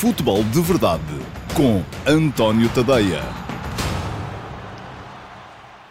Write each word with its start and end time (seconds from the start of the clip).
Futebol 0.00 0.42
de 0.42 0.60
Verdade 0.60 1.04
com 1.56 1.80
António 2.10 2.68
Tadeia. 2.74 3.20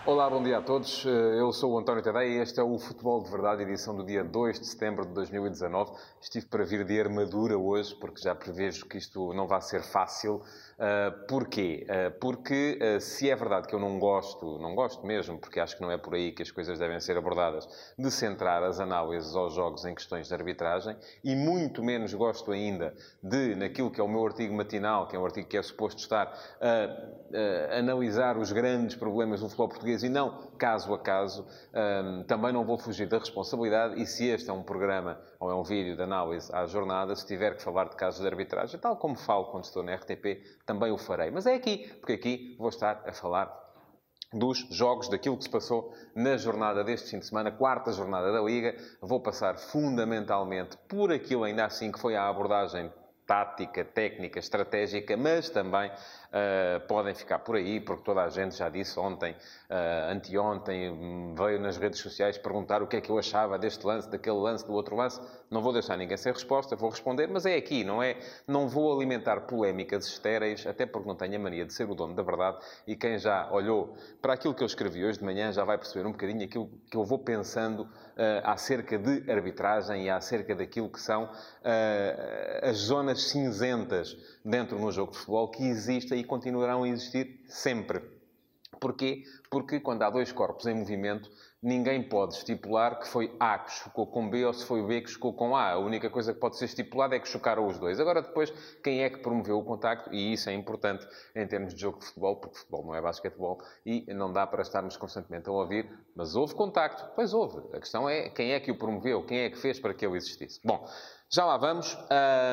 Olá, 0.05 0.29
bom 0.29 0.43
dia 0.43 0.57
a 0.57 0.61
todos. 0.61 1.05
Eu 1.05 1.53
sou 1.53 1.71
o 1.71 1.79
António 1.79 2.03
Tadeia 2.03 2.27
e 2.27 2.41
este 2.41 2.59
é 2.59 2.63
o 2.63 2.77
Futebol 2.77 3.23
de 3.23 3.31
Verdade, 3.31 3.63
edição 3.63 3.95
do 3.95 4.03
dia 4.03 4.21
2 4.21 4.59
de 4.59 4.65
setembro 4.65 5.05
de 5.05 5.13
2019. 5.13 5.93
Estive 6.19 6.45
para 6.47 6.65
vir 6.65 6.83
de 6.83 6.99
armadura 6.99 7.57
hoje, 7.57 7.95
porque 7.95 8.21
já 8.21 8.35
prevejo 8.35 8.85
que 8.85 8.97
isto 8.97 9.33
não 9.33 9.47
vai 9.47 9.61
ser 9.61 9.81
fácil. 9.81 10.41
Uh, 10.81 11.27
porquê? 11.27 11.85
Uh, 11.87 12.19
porque 12.19 12.79
uh, 12.81 12.99
se 12.99 13.29
é 13.29 13.35
verdade 13.35 13.67
que 13.67 13.75
eu 13.75 13.79
não 13.79 13.99
gosto, 13.99 14.57
não 14.57 14.73
gosto 14.73 15.05
mesmo, 15.05 15.37
porque 15.37 15.59
acho 15.59 15.75
que 15.75 15.81
não 15.83 15.91
é 15.91 15.97
por 15.97 16.15
aí 16.15 16.31
que 16.31 16.41
as 16.41 16.49
coisas 16.49 16.79
devem 16.79 16.99
ser 16.99 17.15
abordadas, 17.15 17.69
de 17.95 18.09
centrar 18.09 18.63
as 18.63 18.79
análises 18.79 19.35
aos 19.35 19.53
jogos 19.53 19.85
em 19.85 19.93
questões 19.93 20.27
de 20.27 20.33
arbitragem, 20.33 20.97
e 21.23 21.35
muito 21.35 21.83
menos 21.83 22.15
gosto 22.15 22.51
ainda 22.51 22.95
de, 23.21 23.53
naquilo 23.53 23.91
que 23.91 24.01
é 24.01 24.03
o 24.03 24.07
meu 24.07 24.25
artigo 24.25 24.55
matinal, 24.55 25.07
que 25.07 25.15
é 25.15 25.19
um 25.19 25.25
artigo 25.25 25.47
que 25.47 25.55
é 25.55 25.61
suposto 25.61 25.99
estar 25.99 26.35
a 26.59 27.77
analisar 27.77 28.35
os 28.37 28.51
grandes 28.51 28.95
problemas 28.95 29.41
do 29.41 29.47
futebol 29.47 29.69
português 29.69 30.01
e 30.01 30.09
não 30.09 30.49
caso 30.57 30.91
a 30.95 30.99
caso, 30.99 31.45
também 32.27 32.51
não 32.51 32.65
vou 32.65 32.77
fugir 32.77 33.07
da 33.07 33.19
responsabilidade, 33.19 34.01
e 34.01 34.05
se 34.07 34.27
este 34.27 34.49
é 34.49 34.53
um 34.53 34.63
programa 34.63 35.19
ou 35.39 35.51
é 35.51 35.55
um 35.55 35.63
vídeo 35.63 35.95
de 35.95 36.01
análise 36.01 36.53
à 36.53 36.65
jornada, 36.65 37.15
se 37.15 37.25
tiver 37.25 37.55
que 37.55 37.61
falar 37.61 37.89
de 37.89 37.95
casos 37.95 38.21
de 38.21 38.27
arbitragem, 38.27 38.79
tal 38.79 38.95
como 38.95 39.15
falo 39.15 39.45
quando 39.45 39.65
estou 39.65 39.83
na 39.83 39.95
RTP, 39.95 40.41
também 40.71 40.91
o 40.91 40.97
farei. 40.97 41.29
Mas 41.29 41.45
é 41.45 41.53
aqui, 41.53 41.89
porque 41.99 42.13
aqui 42.13 42.55
vou 42.57 42.69
estar 42.69 43.03
a 43.05 43.11
falar 43.11 43.51
dos 44.33 44.59
jogos, 44.71 45.09
daquilo 45.09 45.37
que 45.37 45.43
se 45.43 45.49
passou 45.49 45.93
na 46.15 46.37
jornada 46.37 46.81
deste 46.83 47.09
fim 47.09 47.19
de 47.19 47.25
semana, 47.25 47.51
quarta 47.51 47.91
jornada 47.91 48.31
da 48.31 48.41
Liga. 48.41 48.73
Vou 49.01 49.19
passar 49.19 49.57
fundamentalmente 49.57 50.77
por 50.87 51.11
aquilo 51.11 51.43
ainda 51.43 51.65
assim 51.65 51.91
que 51.91 51.99
foi 51.99 52.15
a 52.15 52.29
abordagem 52.29 52.89
tática, 53.27 53.83
técnica, 53.83 54.39
estratégica, 54.39 55.17
mas 55.17 55.49
também 55.49 55.91
uh, 56.31 56.79
podem 56.87 57.13
ficar 57.13 57.39
por 57.39 57.55
aí, 57.55 57.79
porque 57.79 58.03
toda 58.03 58.23
a 58.23 58.29
gente 58.29 58.55
já 58.55 58.69
disse 58.69 58.97
ontem, 58.99 59.31
uh, 59.31 60.11
anteontem, 60.11 61.33
veio 61.35 61.59
nas 61.59 61.77
redes 61.77 61.99
sociais 61.99 62.37
perguntar 62.37 62.81
o 62.81 62.87
que 62.87 62.97
é 62.97 63.01
que 63.01 63.09
eu 63.09 63.17
achava 63.17 63.57
deste 63.59 63.85
lance, 63.85 64.09
daquele 64.09 64.37
lance, 64.37 64.65
do 64.65 64.73
outro 64.73 64.95
lance. 64.95 65.21
Não 65.49 65.61
vou 65.61 65.73
deixar 65.73 65.97
ninguém 65.97 66.17
sem 66.17 66.31
resposta, 66.31 66.75
vou 66.75 66.89
responder, 66.89 67.27
mas 67.27 67.45
é 67.45 67.55
aqui, 67.55 67.83
não 67.83 68.01
é? 68.01 68.17
Não 68.47 68.67
vou 68.67 68.95
alimentar 68.95 69.41
polémicas 69.41 70.07
estéreis, 70.07 70.65
até 70.65 70.85
porque 70.85 71.07
não 71.07 71.15
tenho 71.15 71.35
a 71.35 71.39
mania 71.39 71.65
de 71.65 71.73
ser 71.73 71.89
o 71.89 71.95
dono 71.95 72.15
da 72.15 72.23
verdade, 72.23 72.57
e 72.87 72.95
quem 72.95 73.17
já 73.17 73.51
olhou 73.51 73.95
para 74.21 74.33
aquilo 74.33 74.53
que 74.53 74.63
eu 74.63 74.67
escrevi 74.67 75.03
hoje 75.03 75.19
de 75.19 75.25
manhã 75.25 75.51
já 75.51 75.63
vai 75.63 75.77
perceber 75.77 76.07
um 76.07 76.11
bocadinho 76.11 76.45
aquilo 76.45 76.69
que 76.89 76.97
eu 76.97 77.03
vou 77.03 77.19
pensando 77.19 77.81
uh, 77.81 77.89
acerca 78.43 78.97
de 78.97 79.29
arbitragem 79.29 80.05
e 80.05 80.09
acerca 80.09 80.55
daquilo 80.55 80.89
que 80.89 80.99
são 80.99 81.29
as 82.61 82.77
zonas 82.77 83.29
cinzentas 83.29 84.15
dentro 84.43 84.79
no 84.79 84.91
jogo 84.91 85.11
de 85.11 85.17
futebol 85.17 85.49
que 85.49 85.63
existem 85.63 86.19
e 86.19 86.23
continuarão 86.23 86.83
a 86.83 86.89
existir 86.89 87.43
sempre. 87.47 88.01
Porquê? 88.79 89.23
Porque 89.49 89.79
quando 89.79 90.01
há 90.01 90.09
dois 90.09 90.31
corpos 90.31 90.65
em 90.65 90.73
movimento, 90.73 91.29
ninguém 91.61 92.01
pode 92.01 92.33
estipular 92.33 92.97
que 92.99 93.07
foi 93.07 93.35
A 93.39 93.59
que 93.59 93.71
chocou 93.71 94.07
com 94.07 94.27
B 94.27 94.43
ou 94.43 94.53
se 94.53 94.65
foi 94.65 94.81
B 94.81 95.01
que 95.01 95.09
chocou 95.11 95.33
com 95.33 95.55
A. 95.55 95.73
A 95.73 95.77
única 95.77 96.09
coisa 96.09 96.33
que 96.33 96.39
pode 96.39 96.57
ser 96.57 96.65
estipulada 96.65 97.15
é 97.15 97.19
que 97.19 97.27
chocaram 97.27 97.67
os 97.67 97.77
dois. 97.77 97.99
Agora, 97.99 98.21
depois, 98.21 98.49
quem 98.83 99.03
é 99.03 99.09
que 99.09 99.19
promoveu 99.19 99.59
o 99.59 99.63
contacto? 99.63 100.11
E 100.11 100.33
isso 100.33 100.49
é 100.49 100.53
importante 100.53 101.05
em 101.35 101.45
termos 101.45 101.75
de 101.75 101.81
jogo 101.81 101.99
de 101.99 102.05
futebol, 102.05 102.37
porque 102.37 102.57
futebol 102.57 102.85
não 102.85 102.95
é 102.95 103.01
basquetebol 103.01 103.61
e 103.85 104.11
não 104.13 104.33
dá 104.33 104.47
para 104.47 104.63
estarmos 104.63 104.97
constantemente 104.97 105.47
a 105.47 105.51
ouvir, 105.51 105.87
mas 106.15 106.35
houve 106.35 106.55
contacto. 106.55 107.11
Pois 107.15 107.33
houve. 107.33 107.59
A 107.75 107.79
questão 107.79 108.09
é 108.09 108.29
quem 108.29 108.53
é 108.53 108.59
que 108.59 108.71
o 108.71 108.77
promoveu, 108.77 109.23
quem 109.25 109.41
é 109.41 109.49
que 109.51 109.57
fez 109.57 109.79
para 109.79 109.93
que 109.93 110.03
ele 110.03 110.17
existisse. 110.17 110.59
Bom, 110.63 110.87
já 111.33 111.45
lá 111.45 111.55
vamos. 111.55 111.97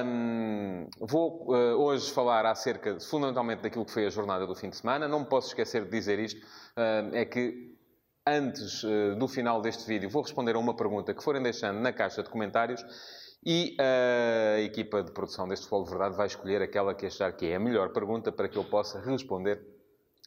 Um, 0.07 0.87
vou 1.01 1.53
uh, 1.53 1.77
hoje 1.83 2.12
falar 2.12 2.47
acerca, 2.47 2.98
fundamentalmente, 3.01 3.62
daquilo 3.62 3.85
que 3.85 3.91
foi 3.91 4.07
a 4.07 4.11
jornada 4.11 4.47
do 4.47 4.55
fim 4.55 4.70
de 4.70 4.77
semana. 4.77 5.09
Não 5.09 5.20
me 5.20 5.27
posso 5.27 5.48
esquecer 5.48 5.85
de 5.85 5.91
dizer 5.91 6.20
isto. 6.20 6.41
É 7.12 7.25
que 7.25 7.77
antes 8.25 8.85
uh, 8.85 9.17
do 9.19 9.27
final 9.27 9.61
deste 9.61 9.85
vídeo, 9.85 10.08
vou 10.08 10.23
responder 10.23 10.55
a 10.55 10.58
uma 10.61 10.77
pergunta 10.77 11.13
que 11.13 11.25
forem 11.25 11.42
deixando 11.42 11.80
na 11.80 11.92
caixa 11.92 12.23
de 12.23 12.30
comentários 12.30 12.85
e 13.45 13.77
a 13.80 14.61
equipa 14.61 15.02
de 15.02 15.13
produção 15.13 15.48
deste 15.48 15.69
de 15.69 15.91
Verdade 15.91 16.17
vai 16.17 16.27
escolher 16.27 16.61
aquela 16.61 16.95
que 16.95 17.07
achar 17.07 17.33
que 17.33 17.47
é 17.47 17.55
a 17.55 17.61
melhor 17.61 17.92
pergunta 17.92 18.31
para 18.31 18.48
que 18.48 18.58
eu 18.58 18.64
possa 18.64 19.01
responder 19.01 19.61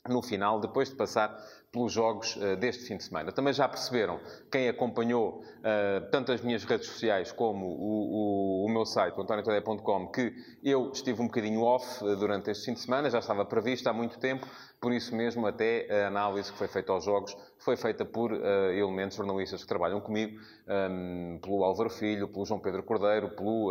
no 0.09 0.21
final, 0.21 0.59
depois 0.59 0.89
de 0.89 0.95
passar 0.95 1.37
pelos 1.71 1.93
jogos 1.93 2.35
uh, 2.35 2.57
deste 2.57 2.83
fim 2.83 2.97
de 2.97 3.03
semana. 3.03 3.31
Também 3.31 3.53
já 3.53 3.67
perceberam, 3.67 4.19
quem 4.51 4.67
acompanhou 4.67 5.39
uh, 5.39 6.11
tanto 6.11 6.31
as 6.31 6.41
minhas 6.41 6.65
redes 6.65 6.87
sociais 6.87 7.31
como 7.31 7.65
o, 7.65 8.63
o, 8.63 8.65
o 8.65 8.69
meu 8.69 8.85
site, 8.85 9.17
antoniotadeia.com, 9.17 10.07
que 10.07 10.33
eu 10.61 10.91
estive 10.91 11.21
um 11.21 11.27
bocadinho 11.27 11.61
off 11.61 12.03
uh, 12.03 12.15
durante 12.17 12.51
este 12.51 12.65
fim 12.65 12.73
de 12.73 12.81
semana, 12.81 13.09
já 13.09 13.19
estava 13.19 13.45
previsto 13.45 13.87
há 13.87 13.93
muito 13.93 14.19
tempo, 14.19 14.45
por 14.81 14.91
isso 14.91 15.15
mesmo 15.15 15.47
até 15.47 16.03
a 16.03 16.07
análise 16.07 16.51
que 16.51 16.57
foi 16.57 16.67
feita 16.67 16.91
aos 16.91 17.05
jogos 17.05 17.37
foi 17.59 17.77
feita 17.77 18.03
por 18.03 18.31
elementos 18.31 19.15
jornalistas 19.15 19.61
que 19.61 19.67
trabalham 19.67 20.01
comigo, 20.01 20.39
um, 20.67 21.37
pelo 21.39 21.63
Álvaro 21.63 21.91
Filho, 21.91 22.27
pelo 22.27 22.43
João 22.43 22.59
Pedro 22.59 22.81
Cordeiro, 22.81 23.29
pelo 23.35 23.69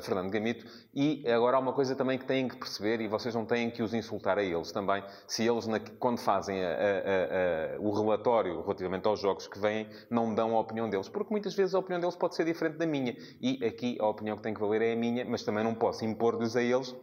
Fernando 0.00 0.30
Gamito, 0.30 0.64
e 0.94 1.28
agora 1.28 1.56
há 1.56 1.58
uma 1.58 1.72
coisa 1.72 1.96
também 1.96 2.16
que 2.16 2.24
têm 2.24 2.46
que 2.46 2.56
perceber, 2.56 3.00
e 3.00 3.08
vocês 3.08 3.34
não 3.34 3.44
têm 3.44 3.72
que 3.72 3.82
os 3.82 3.92
insultar 3.92 4.38
a 4.38 4.44
eles 4.44 4.70
também, 4.70 5.02
se 5.26 5.44
eles, 5.44 5.66
quando 5.98 6.18
fazem 6.18 6.64
a, 6.64 6.68
a 6.68 7.33
uh, 7.34 7.86
o 7.86 7.92
relatório 7.92 8.62
relativamente 8.62 9.06
aos 9.08 9.20
jogos 9.20 9.46
que 9.46 9.58
vêm, 9.58 9.88
não 10.08 10.34
dão 10.34 10.56
a 10.56 10.60
opinião 10.60 10.88
deles. 10.88 11.08
Porque 11.08 11.32
muitas 11.32 11.54
vezes 11.54 11.74
a 11.74 11.78
opinião 11.78 12.00
deles 12.00 12.16
pode 12.16 12.34
ser 12.34 12.44
diferente 12.44 12.76
da 12.76 12.86
minha. 12.86 13.16
E 13.40 13.64
aqui 13.64 13.96
a 14.00 14.06
opinião 14.06 14.36
que 14.36 14.42
tem 14.42 14.54
que 14.54 14.60
valer 14.60 14.82
é 14.82 14.92
a 14.92 14.96
minha, 14.96 15.24
mas 15.24 15.42
também 15.42 15.64
não 15.64 15.74
posso 15.74 16.04
impor-lhes 16.04 16.56
a 16.56 16.62
eles 16.62 16.94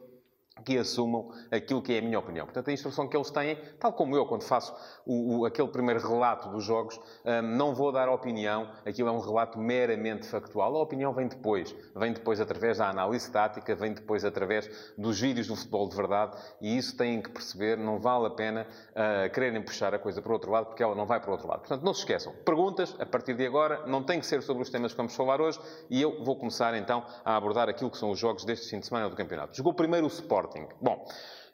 que 0.66 0.78
assumam 0.78 1.32
aquilo 1.50 1.82
que 1.82 1.94
é 1.94 2.00
a 2.00 2.02
minha 2.02 2.20
opinião. 2.20 2.46
Portanto, 2.46 2.70
a 2.70 2.74
instrução 2.74 3.08
que 3.08 3.16
eles 3.16 3.32
têm, 3.32 3.58
tal 3.80 3.94
como 3.94 4.16
eu, 4.16 4.26
quando 4.26 4.44
faço 4.44 4.76
o, 5.06 5.40
o, 5.40 5.46
aquele 5.46 5.70
primeiro 5.70 6.06
relato 6.06 6.50
dos 6.50 6.64
jogos, 6.64 7.00
um, 7.26 7.42
não 7.42 7.74
vou 7.74 7.92
dar 7.92 8.10
opinião, 8.10 8.70
aquilo 8.86 9.10
é 9.10 9.12
um 9.12 9.20
relato 9.20 9.58
meramente 9.58 10.28
factual. 10.28 10.76
A 10.76 10.82
opinião 10.82 11.14
vem 11.14 11.28
depois. 11.28 11.74
Vem 11.96 12.14
depois 12.14 12.40
através 12.40 12.78
da 12.78 12.90
análise 12.90 13.32
tática, 13.32 13.74
vem 13.76 13.94
depois 13.94 14.26
através 14.26 14.70
dos 14.98 15.20
vídeos 15.20 15.48
do 15.48 15.56
futebol 15.56 15.88
de 15.88 15.96
verdade, 15.96 16.38
e 16.62 16.78
isso 16.78 16.96
têm 16.96 17.22
que 17.22 17.30
perceber, 17.30 17.78
não 17.78 17.98
vale 17.98 18.28
a 18.28 18.32
pena 18.32 18.68
uh, 18.92 19.34
quererem 19.34 19.62
puxar 19.62 19.94
a 19.96 20.00
coisa 20.00 20.22
para 20.22 20.30
o 20.30 20.34
outro 20.34 20.52
lado, 20.52 20.68
porque 20.68 20.84
ela 20.84 20.96
não 20.96 21.06
vai 21.06 21.20
para 21.20 21.30
o 21.30 21.32
outro 21.32 21.48
lado. 21.48 21.60
Portanto, 21.60 21.84
não 21.84 21.94
se 21.94 22.02
esqueçam. 22.02 22.34
Perguntas, 22.46 22.96
a 23.00 23.06
partir 23.06 23.34
de 23.34 23.46
agora, 23.46 23.86
não 23.88 24.04
tem 24.04 24.20
que 24.20 24.26
ser 24.26 24.44
sobre 24.44 24.62
os 24.62 24.70
temas 24.70 24.92
que 24.92 24.98
vamos 24.98 25.16
falar 25.16 25.42
hoje, 25.42 25.60
e 25.90 26.02
eu 26.02 26.24
vou 26.24 26.36
começar, 26.36 26.76
então, 26.76 27.06
a 27.24 27.36
abordar 27.36 27.70
aquilo 27.70 27.90
que 27.90 27.98
são 27.98 28.12
os 28.12 28.20
jogos 28.20 28.44
deste 28.44 28.70
fim 28.70 28.80
de 28.80 28.86
semana 28.86 29.10
do 29.10 29.16
campeonato. 29.16 29.56
Jogou 29.56 29.74
primeiro 29.74 30.06
o 30.06 30.10
Sport 30.10 30.41
Sporting. 30.42 30.68
Bom, 30.82 31.06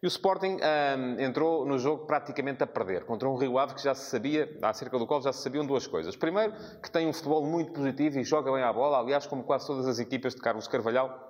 e 0.01 0.05
o 0.05 0.07
Sporting 0.07 0.59
entrou 1.19 1.65
no 1.65 1.77
jogo 1.77 2.05
praticamente 2.05 2.63
a 2.63 2.67
perder, 2.67 3.03
contra 3.05 3.27
um 3.27 3.35
Rio 3.35 3.57
Ave 3.57 3.73
que 3.73 3.83
já 3.83 3.93
se 3.93 4.09
sabia, 4.09 4.57
acerca 4.61 4.97
do 4.97 5.07
qual 5.07 5.21
já 5.21 5.33
se 5.33 5.41
sabiam 5.41 5.65
duas 5.65 5.87
coisas. 5.87 6.15
Primeiro, 6.15 6.53
que 6.81 6.89
tem 6.89 7.07
um 7.07 7.13
futebol 7.13 7.45
muito 7.45 7.73
positivo 7.73 8.19
e 8.19 8.23
joga 8.23 8.51
bem 8.51 8.61
à 8.61 8.71
bola, 8.71 8.99
aliás, 8.99 9.25
como 9.25 9.43
quase 9.43 9.65
todas 9.65 9.87
as 9.87 9.99
equipas 9.99 10.35
de 10.35 10.41
Carlos 10.41 10.67
Carvalhal 10.67 11.27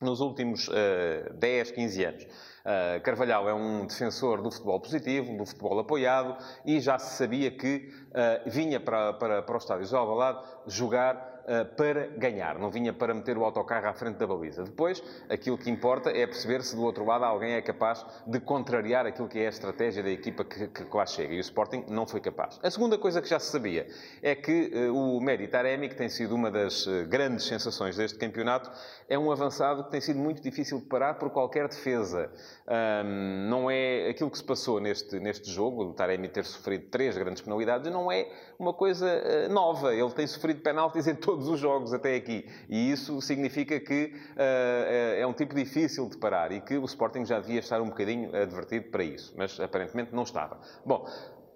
nos 0.00 0.20
últimos 0.20 0.68
uh, 0.68 1.34
10, 1.34 1.70
15 1.72 2.04
anos. 2.04 2.24
Uh, 2.24 3.00
Carvalhal 3.02 3.48
é 3.48 3.54
um 3.54 3.86
defensor 3.86 4.42
do 4.42 4.50
futebol 4.50 4.80
positivo, 4.80 5.36
do 5.36 5.46
futebol 5.46 5.78
apoiado, 5.78 6.36
e 6.64 6.80
já 6.80 6.98
se 6.98 7.16
sabia 7.16 7.50
que 7.50 7.92
uh, 8.08 8.50
vinha 8.50 8.80
para, 8.80 9.12
para, 9.14 9.42
para 9.42 9.54
o 9.54 9.58
estádio 9.58 9.86
de 9.86 9.94
Alvalade 9.94 10.42
jogar 10.66 11.29
uh, 11.44 11.74
para 11.76 12.06
ganhar, 12.16 12.58
não 12.58 12.70
vinha 12.70 12.92
para 12.92 13.14
meter 13.14 13.36
o 13.36 13.44
autocarro 13.44 13.86
à 13.86 13.92
frente 13.92 14.16
da 14.16 14.26
baliza. 14.26 14.64
Depois, 14.64 15.02
aquilo 15.28 15.56
que 15.58 15.70
importa 15.70 16.10
é 16.10 16.26
perceber 16.26 16.62
se 16.62 16.74
do 16.74 16.82
outro 16.82 17.04
lado 17.04 17.24
alguém 17.24 17.52
é 17.54 17.62
capaz 17.62 18.04
de 18.26 18.40
contrariar 18.40 19.06
aquilo 19.06 19.28
que 19.28 19.38
é 19.38 19.46
a 19.46 19.50
estratégia 19.50 20.02
da 20.02 20.10
equipa 20.10 20.44
que, 20.44 20.68
que 20.68 20.96
lá 20.96 21.06
chega. 21.06 21.34
E 21.34 21.38
o 21.38 21.40
Sporting 21.40 21.84
não 21.88 22.06
foi 22.06 22.20
capaz. 22.20 22.58
A 22.62 22.70
segunda 22.70 22.98
coisa 22.98 23.20
que 23.20 23.28
já 23.28 23.38
se 23.38 23.50
sabia 23.50 23.86
é 24.22 24.34
que 24.34 24.70
uh, 24.74 24.94
o 24.94 25.20
Medi 25.20 25.48
Taremi, 25.48 25.88
que 25.88 25.96
tem 25.96 26.08
sido 26.08 26.34
uma 26.34 26.50
das 26.50 26.86
uh, 26.86 27.06
grandes 27.08 27.46
sensações 27.46 27.96
deste 27.96 28.18
campeonato, 28.18 28.70
é 29.08 29.18
um 29.18 29.30
avançado 29.30 29.84
que 29.84 29.90
tem 29.90 30.00
sido 30.00 30.18
muito 30.18 30.42
difícil 30.42 30.78
de 30.80 30.86
parar 30.86 31.14
por 31.14 31.30
qualquer 31.30 31.68
defesa. 31.68 32.30
Um, 32.68 33.48
não 33.48 33.70
é 33.70 34.08
aquilo 34.08 34.30
que 34.30 34.38
se 34.38 34.44
passou 34.44 34.80
neste, 34.80 35.18
neste 35.18 35.50
jogo, 35.50 35.84
o 35.84 35.92
Taremi 35.92 36.28
ter 36.28 36.44
sofrido 36.44 36.86
três 36.90 37.16
grandes 37.16 37.42
penalidades, 37.42 37.90
não 37.90 38.10
é 38.10 38.28
uma 38.58 38.72
coisa 38.72 39.48
nova. 39.48 39.94
Ele 39.94 40.10
tem 40.10 40.26
sofrido 40.26 40.60
penaltis 40.60 41.06
em 41.06 41.14
todos 41.30 41.46
os 41.48 41.60
jogos 41.60 41.94
até 41.94 42.16
aqui. 42.16 42.44
E 42.68 42.90
isso 42.90 43.20
significa 43.22 43.78
que 43.78 44.12
uh, 44.32 45.20
é 45.20 45.24
um 45.24 45.32
tipo 45.32 45.54
difícil 45.54 46.08
de 46.08 46.16
parar 46.16 46.50
e 46.50 46.60
que 46.60 46.76
o 46.76 46.84
Sporting 46.84 47.24
já 47.24 47.38
devia 47.38 47.60
estar 47.60 47.80
um 47.80 47.86
bocadinho 47.86 48.34
advertido 48.34 48.90
para 48.90 49.04
isso. 49.04 49.32
Mas 49.36 49.58
aparentemente 49.60 50.12
não 50.12 50.24
estava. 50.24 50.58
Bom, 50.84 51.06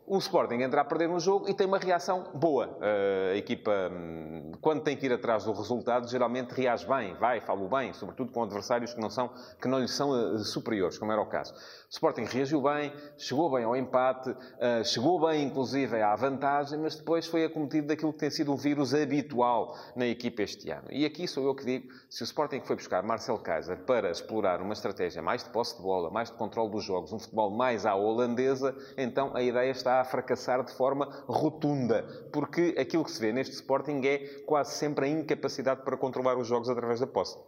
o 0.06 0.18
Sporting 0.18 0.56
entra 0.56 0.82
a 0.82 0.84
perder 0.84 1.08
um 1.08 1.18
jogo 1.18 1.48
e 1.48 1.54
tem 1.54 1.66
uma 1.66 1.78
reação 1.78 2.24
boa. 2.34 2.78
A 3.32 3.36
equipa, 3.36 3.90
hum, 3.90 4.52
quando 4.60 4.82
tem 4.82 4.96
que 4.96 5.06
ir 5.06 5.12
atrás 5.12 5.44
do 5.44 5.52
resultado, 5.52 6.08
geralmente 6.08 6.52
reage 6.52 6.86
bem, 6.86 7.14
vai, 7.14 7.40
fala 7.40 7.66
bem, 7.68 7.92
sobretudo 7.92 8.30
com 8.30 8.42
adversários 8.42 8.92
que 8.92 9.00
não, 9.00 9.08
são, 9.08 9.30
que 9.60 9.66
não 9.66 9.78
lhe 9.78 9.88
são 9.88 10.34
eh, 10.34 10.38
superiores, 10.38 10.98
como 10.98 11.10
era 11.10 11.20
o 11.20 11.26
caso. 11.26 11.54
O 11.54 11.90
Sporting 11.90 12.24
reagiu 12.24 12.60
bem, 12.60 12.92
chegou 13.16 13.50
bem 13.50 13.64
ao 13.64 13.74
empate, 13.76 14.34
eh, 14.58 14.84
chegou 14.84 15.26
bem, 15.26 15.44
inclusive, 15.44 16.00
à 16.00 16.14
vantagem, 16.14 16.78
mas 16.78 16.96
depois 16.96 17.26
foi 17.26 17.44
acometido 17.44 17.86
daquilo 17.86 18.12
que 18.12 18.18
tem 18.18 18.30
sido 18.30 18.52
um 18.52 18.56
vírus 18.56 18.94
habitual 18.94 19.74
na 19.96 20.06
equipa 20.06 20.42
este 20.42 20.70
ano. 20.70 20.86
E 20.90 21.04
aqui 21.04 21.26
sou 21.26 21.44
eu 21.44 21.54
que 21.54 21.64
digo, 21.64 21.92
se 22.10 22.22
o 22.22 22.24
Sporting 22.24 22.60
foi 22.60 22.76
buscar 22.76 23.02
Marcel 23.02 23.38
Kaiser 23.38 23.78
para 23.84 24.10
explorar 24.10 24.60
uma 24.60 24.74
estratégia 24.74 25.22
mais 25.22 25.44
de 25.44 25.50
posse 25.50 25.76
de 25.76 25.82
bola, 25.82 26.10
mais 26.10 26.30
de 26.30 26.36
controle 26.36 26.70
dos 26.70 26.84
jogos, 26.84 27.12
um 27.12 27.18
futebol 27.18 27.50
mais 27.50 27.86
à 27.86 27.94
holandesa, 27.94 28.76
então 28.96 29.34
a 29.34 29.42
ideia 29.42 29.70
está 29.70 29.93
a 30.00 30.04
fracassar 30.04 30.62
de 30.64 30.72
forma 30.72 31.06
rotunda, 31.26 32.02
porque 32.32 32.74
aquilo 32.78 33.04
que 33.04 33.10
se 33.10 33.20
vê 33.20 33.32
neste 33.32 33.54
Sporting 33.54 34.00
é 34.04 34.18
quase 34.46 34.74
sempre 34.76 35.06
a 35.06 35.08
incapacidade 35.08 35.82
para 35.82 35.96
controlar 35.96 36.36
os 36.38 36.46
jogos 36.46 36.68
através 36.68 37.00
da 37.00 37.06
posse. 37.06 37.38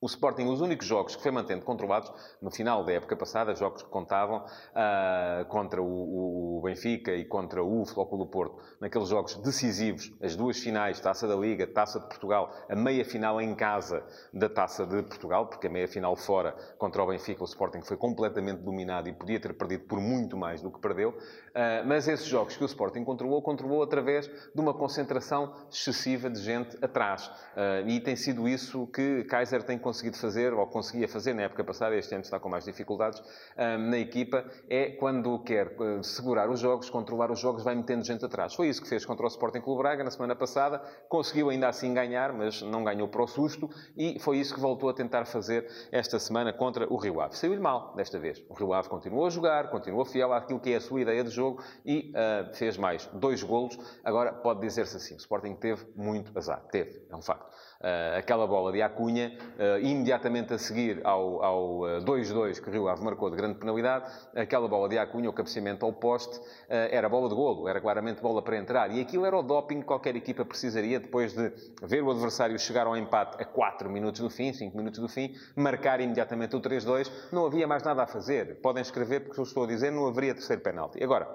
O 0.00 0.06
Sporting, 0.06 0.44
os 0.44 0.60
únicos 0.60 0.86
jogos 0.86 1.16
que 1.16 1.22
foi 1.22 1.32
mantendo 1.32 1.64
controlados 1.64 2.12
no 2.40 2.52
final 2.52 2.84
da 2.84 2.92
época 2.92 3.16
passada, 3.16 3.52
jogos 3.56 3.82
que 3.82 3.88
contavam 3.88 4.44
uh, 4.46 5.44
contra 5.46 5.82
o, 5.82 6.58
o, 6.58 6.62
Benfica 6.62 7.12
e 7.16 7.24
contra 7.24 7.64
o 7.64 7.84
Flóculo 7.84 8.24
Porto, 8.28 8.62
naqueles 8.80 9.08
jogos 9.08 9.34
decisivos, 9.42 10.12
as 10.22 10.36
duas 10.36 10.60
finais, 10.60 11.00
Taça 11.00 11.26
da 11.26 11.34
Liga, 11.34 11.66
Taça 11.66 11.98
de 11.98 12.06
Portugal, 12.06 12.48
a 12.68 12.76
meia 12.76 13.04
final 13.04 13.40
em 13.40 13.52
casa 13.56 14.04
da 14.32 14.48
Taça 14.48 14.86
de 14.86 15.02
Portugal, 15.02 15.48
porque 15.48 15.66
a 15.66 15.70
meia 15.70 15.88
final 15.88 16.14
fora 16.14 16.52
contra 16.78 17.02
o 17.02 17.06
Benfica, 17.08 17.42
o 17.42 17.46
Sporting 17.46 17.82
foi 17.82 17.96
completamente 17.96 18.62
dominado 18.62 19.08
e 19.08 19.12
podia 19.12 19.40
ter 19.40 19.52
perdido 19.54 19.82
por 19.88 20.00
muito 20.00 20.36
mais 20.36 20.62
do 20.62 20.70
que 20.70 20.78
perdeu. 20.78 21.10
Uh, 21.10 21.84
mas 21.84 22.06
esses 22.06 22.26
jogos 22.26 22.56
que 22.56 22.62
o 22.62 22.66
Sporting 22.66 23.02
controlou, 23.02 23.42
controlou 23.42 23.82
através 23.82 24.28
de 24.28 24.60
uma 24.60 24.72
concentração 24.72 25.52
excessiva 25.68 26.30
de 26.30 26.40
gente 26.40 26.78
atrás. 26.80 27.26
Uh, 27.26 27.88
e 27.88 27.98
tem 27.98 28.14
sido 28.14 28.46
isso 28.46 28.86
que 28.86 29.24
Kaiser 29.24 29.64
tem 29.64 29.76
conseguido 29.88 30.18
fazer, 30.18 30.52
ou 30.52 30.66
conseguia 30.66 31.08
fazer 31.08 31.32
na 31.32 31.42
época 31.42 31.64
passada, 31.64 31.96
este 31.96 32.14
ano 32.14 32.22
está 32.22 32.38
com 32.38 32.46
mais 32.46 32.64
dificuldades, 32.64 33.22
na 33.56 33.96
equipa, 33.96 34.44
é 34.68 34.90
quando 34.90 35.38
quer 35.38 35.68
eh, 35.80 36.02
segurar 36.02 36.50
os 36.50 36.60
jogos, 36.60 36.90
controlar 36.90 37.30
os 37.30 37.38
jogos, 37.38 37.64
vai 37.64 37.74
metendo 37.74 38.04
gente 38.04 38.22
atrás. 38.22 38.54
Foi 38.54 38.68
isso 38.68 38.82
que 38.82 38.88
fez 38.88 39.06
contra 39.06 39.24
o 39.24 39.28
Sporting 39.28 39.62
Clube 39.62 39.80
Braga 39.80 40.04
na 40.04 40.10
semana 40.10 40.36
passada, 40.36 40.78
conseguiu 41.08 41.48
ainda 41.48 41.68
assim 41.68 41.94
ganhar, 41.94 42.34
mas 42.34 42.60
não 42.60 42.84
ganhou 42.84 43.08
para 43.08 43.22
o 43.22 43.26
susto, 43.26 43.70
e 43.96 44.18
foi 44.18 44.36
isso 44.36 44.52
que 44.54 44.60
voltou 44.60 44.90
a 44.90 44.92
tentar 44.92 45.24
fazer 45.24 45.66
esta 45.90 46.18
semana 46.18 46.52
contra 46.52 46.86
o 46.92 46.96
Rio 46.96 47.20
Ave. 47.22 47.34
Saiu-lhe 47.34 47.60
mal 47.60 47.94
desta 47.96 48.18
vez. 48.18 48.44
O 48.46 48.54
Rio 48.54 48.74
Ave 48.74 48.90
continuou 48.90 49.26
a 49.26 49.30
jogar, 49.30 49.70
continuou 49.70 50.04
fiel 50.04 50.34
àquilo 50.34 50.60
que 50.60 50.72
é 50.72 50.76
a 50.76 50.80
sua 50.82 51.00
ideia 51.00 51.24
de 51.24 51.30
jogo 51.30 51.62
e 51.86 52.12
uh, 52.12 52.54
fez 52.54 52.76
mais 52.76 53.06
dois 53.14 53.42
golos. 53.42 53.78
Agora, 54.04 54.34
pode 54.34 54.60
dizer-se 54.60 54.98
assim, 54.98 55.14
o 55.14 55.18
Sporting 55.18 55.54
teve 55.54 55.86
muito 55.96 56.36
azar. 56.36 56.62
Teve, 56.70 57.06
é 57.08 57.16
um 57.16 57.22
facto. 57.22 57.48
Uh, 57.80 58.18
aquela 58.18 58.46
bola 58.46 58.72
de 58.72 58.82
Acunha, 58.82 59.38
imediatamente 59.80 60.52
a 60.54 60.58
seguir 60.58 61.00
ao, 61.04 61.42
ao 61.42 61.78
2-2 62.02 62.60
que 62.60 62.68
o 62.68 62.72
Rio 62.72 62.88
Ave 62.88 63.02
marcou 63.04 63.30
de 63.30 63.36
grande 63.36 63.58
penalidade, 63.58 64.10
aquela 64.34 64.68
bola 64.68 64.88
de 64.88 64.98
Acunha, 64.98 65.30
o 65.30 65.32
cabeceamento 65.32 65.84
ao 65.84 65.92
poste, 65.92 66.38
uh, 66.38 66.42
era 66.68 67.08
bola 67.08 67.28
de 67.28 67.34
golo, 67.34 67.68
era 67.68 67.80
claramente 67.80 68.20
bola 68.20 68.42
para 68.42 68.56
entrar. 68.56 68.90
E 68.90 69.00
aquilo 69.00 69.24
era 69.24 69.36
o 69.36 69.42
doping 69.42 69.80
que 69.80 69.86
qualquer 69.86 70.16
equipa 70.16 70.44
precisaria 70.44 71.00
depois 71.00 71.32
de 71.32 71.52
ver 71.82 72.02
o 72.02 72.10
adversário 72.10 72.58
chegar 72.58 72.86
ao 72.86 72.96
empate 72.96 73.42
a 73.42 73.44
4 73.44 73.90
minutos 73.90 74.20
do 74.20 74.30
fim, 74.30 74.52
5 74.52 74.76
minutos 74.76 75.00
do 75.00 75.08
fim, 75.08 75.34
marcar 75.56 76.00
imediatamente 76.00 76.56
o 76.56 76.60
3-2. 76.60 77.10
Não 77.32 77.46
havia 77.46 77.66
mais 77.66 77.82
nada 77.82 78.02
a 78.02 78.06
fazer. 78.06 78.60
Podem 78.60 78.82
escrever, 78.82 79.20
porque 79.20 79.40
eu 79.40 79.44
estou 79.44 79.64
a 79.64 79.66
dizer, 79.66 79.90
não 79.90 80.06
haveria 80.06 80.34
terceiro 80.34 80.62
penalti. 80.62 81.02
Agora, 81.02 81.28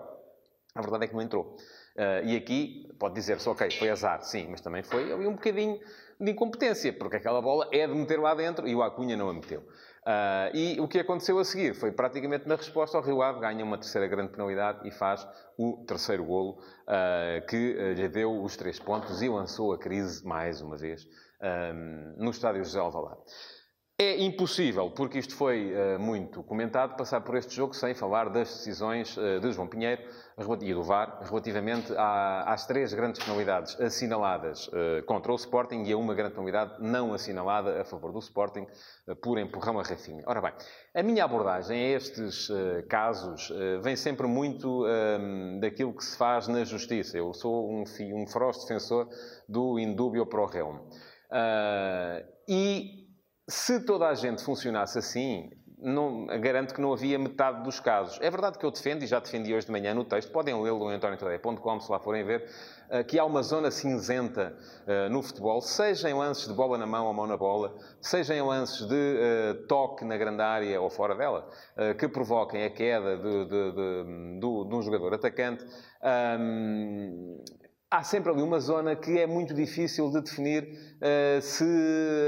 a 0.75 0.81
verdade 0.81 1.06
é 1.06 1.07
que 1.07 1.13
não 1.13 1.22
entrou. 1.22 1.56
Uh, 1.95 2.25
e 2.25 2.36
aqui 2.36 2.90
pode 2.98 3.13
dizer-se, 3.13 3.48
ok, 3.48 3.69
foi 3.72 3.90
azar, 3.90 4.22
sim, 4.24 4.48
mas 4.50 4.62
também 4.62 4.81
foi 4.81 5.12
ali 5.13 5.28
um 5.28 5.34
bocadinho 5.34 5.80
de 6.19 6.31
incompetência, 6.31 6.92
porque 6.92 7.18
aquela 7.18 7.42
bola 7.42 7.68
é 7.72 7.86
de 7.86 7.94
meter 7.94 8.19
lá 8.19 8.34
dentro 8.34 8.68
e 8.68 8.74
o 8.74 8.81
Acunha 8.81 9.16
não 9.16 9.30
a 9.30 9.34
meteu. 9.34 9.60
Uh, 9.60 10.56
e 10.56 10.80
o 10.80 10.88
que 10.88 11.00
aconteceu 11.00 11.38
a 11.38 11.45
seguir 11.45 11.75
foi 11.75 11.92
praticamente 11.92 12.48
na 12.48 12.56
resposta 12.56 12.98
ao 12.98 13.04
Rio 13.04 13.22
Ave 13.22 13.40
ganha 13.40 13.63
uma 13.63 13.78
terceira 13.78 14.07
grande 14.07 14.31
penalidade 14.31 14.88
e 14.88 14.92
faz 14.92 15.25
o 15.57 15.86
terceiro 15.88 16.25
golo 16.25 16.60
uh, 16.88 17.45
que 17.48 17.94
lhe 17.95 18.10
deu 18.10 18.42
os 18.42 18.57
três 18.57 18.80
pontos 18.80 19.22
e 19.22 19.30
lançou 19.30 19.72
a 19.72 19.78
crise 19.78 20.25
mais 20.25 20.62
uma 20.62 20.78
vez 20.78 21.07
no 22.18 22.31
estádio 22.31 22.63
José 22.63 22.80
Alvalade. 22.80 23.19
É 24.04 24.22
impossível, 24.22 24.92
porque 24.92 25.18
isto 25.18 25.34
foi 25.34 25.74
uh, 25.74 25.98
muito 25.98 26.44
comentado, 26.44 26.98
passar 26.98 27.22
por 27.22 27.38
este 27.38 27.56
jogo 27.56 27.74
sem 27.74 27.94
falar 27.94 28.26
das 28.26 28.50
decisões 28.50 29.16
uh, 29.16 29.40
de 29.40 29.54
João 29.54 29.66
Pinheiro 29.66 30.02
e 30.62 30.74
do 30.74 30.84
VAR 30.84 31.20
relativamente 31.24 31.94
à, 31.96 32.52
às 32.52 32.66
três 32.66 32.94
grandes 32.94 33.24
penalidades 33.24 33.80
assinaladas 33.80 34.68
uh, 34.68 35.04
contra 35.06 35.32
o 35.32 35.36
Sporting 35.36 35.84
e 35.84 35.94
a 35.94 35.98
uma 35.98 36.14
grande 36.14 36.34
penalidade 36.34 36.74
não 36.82 37.14
assinalada 37.14 37.82
a 37.82 37.86
favor 37.86 38.12
do 38.12 38.20
Sporting 38.20 38.68
por 39.22 39.40
empurrão 39.40 39.80
a 39.80 39.84
Rafinha. 39.84 40.24
Ora 40.28 40.42
bem, 40.42 40.52
a 40.94 41.02
minha 41.02 41.24
abordagem 41.24 41.78
a 41.78 41.96
estes 41.96 42.50
casos 42.90 43.52
vem 43.82 43.96
sempre 43.96 44.28
muito 44.28 44.86
ehm, 44.88 45.60
daquilo 45.60 45.94
que 45.94 46.04
se 46.04 46.18
faz 46.18 46.48
na 46.48 46.64
justiça. 46.66 47.18
Eu 47.18 47.34
sou 47.34 47.70
um, 47.70 47.84
um 48.14 48.28
feroz 48.28 48.58
defensor 48.60 49.08
do 49.48 49.80
indúbio 49.80 50.26
pro 50.26 50.46
reum. 50.46 50.80
e 52.48 53.03
se 53.48 53.80
toda 53.81 54.07
a 54.07 54.13
gente 54.13 54.44
funcionasse 54.44 54.98
assim, 54.98 55.50
não, 55.84 56.28
garanto 56.28 56.74
que 56.74 56.80
não 56.80 56.94
havia 56.94 57.19
metade 57.19 57.62
dos 57.62 57.80
casos. 57.80 58.18
É 58.22 58.31
verdade 58.31 58.57
que 58.57 58.66
eu 58.66 58.72
defendo, 58.72 59.04
e 59.04 59.07
já 59.07 59.19
defendi 59.19 59.54
hoje 59.54 59.66
de 59.66 59.72
manhã 59.72 59.94
no 59.94 60.06
texto, 60.06 60.31
podem 60.31 60.60
lê-lo 60.62 60.90
em 60.90 60.95
antoniotadeia.com, 60.95 61.80
se 61.81 61.92
lá 61.92 62.00
forem 62.00 62.24
ver, 62.24 62.50
eh, 62.90 63.04
que 63.04 63.19
há 63.19 63.25
uma 63.25 63.44
zona 63.44 63.69
cinzenta 63.69 64.56
uh, 64.88 65.10
no 65.10 65.22
futebol, 65.22 65.60
seja 65.60 66.10
em 66.10 66.13
lances 66.13 66.48
de 66.48 66.54
bola 66.54 66.78
na 66.78 66.86
mão 66.86 67.06
ou 67.06 67.13
mão 67.13 67.28
na 67.28 67.36
bola, 67.36 67.75
seja 68.00 68.34
em 68.34 68.42
lances 68.42 68.88
de 68.88 68.95
uh, 68.95 69.68
toque 69.68 70.06
na 70.06 70.16
grande 70.16 70.42
área 70.42 70.80
ou 70.80 70.90
fora 70.90 71.13
dela, 71.13 71.50
que 72.00 72.07
provoquem 72.07 72.63
a 72.63 72.69
queda 72.69 73.18
de, 73.18 73.45
de, 73.45 73.72
de, 73.72 74.40
de 74.40 74.75
um 74.75 74.81
jogador 74.81 75.13
atacante. 75.13 75.66
Há 77.94 78.01
sempre 78.01 78.31
ali 78.31 78.42
uma 78.42 78.60
zona 78.60 78.95
que 78.95 79.19
é 79.19 79.28
muito 79.28 79.54
difícil 79.54 80.10
de 80.10 80.19
definir 80.22 80.63
uh, 80.63 81.40
se 81.40 81.63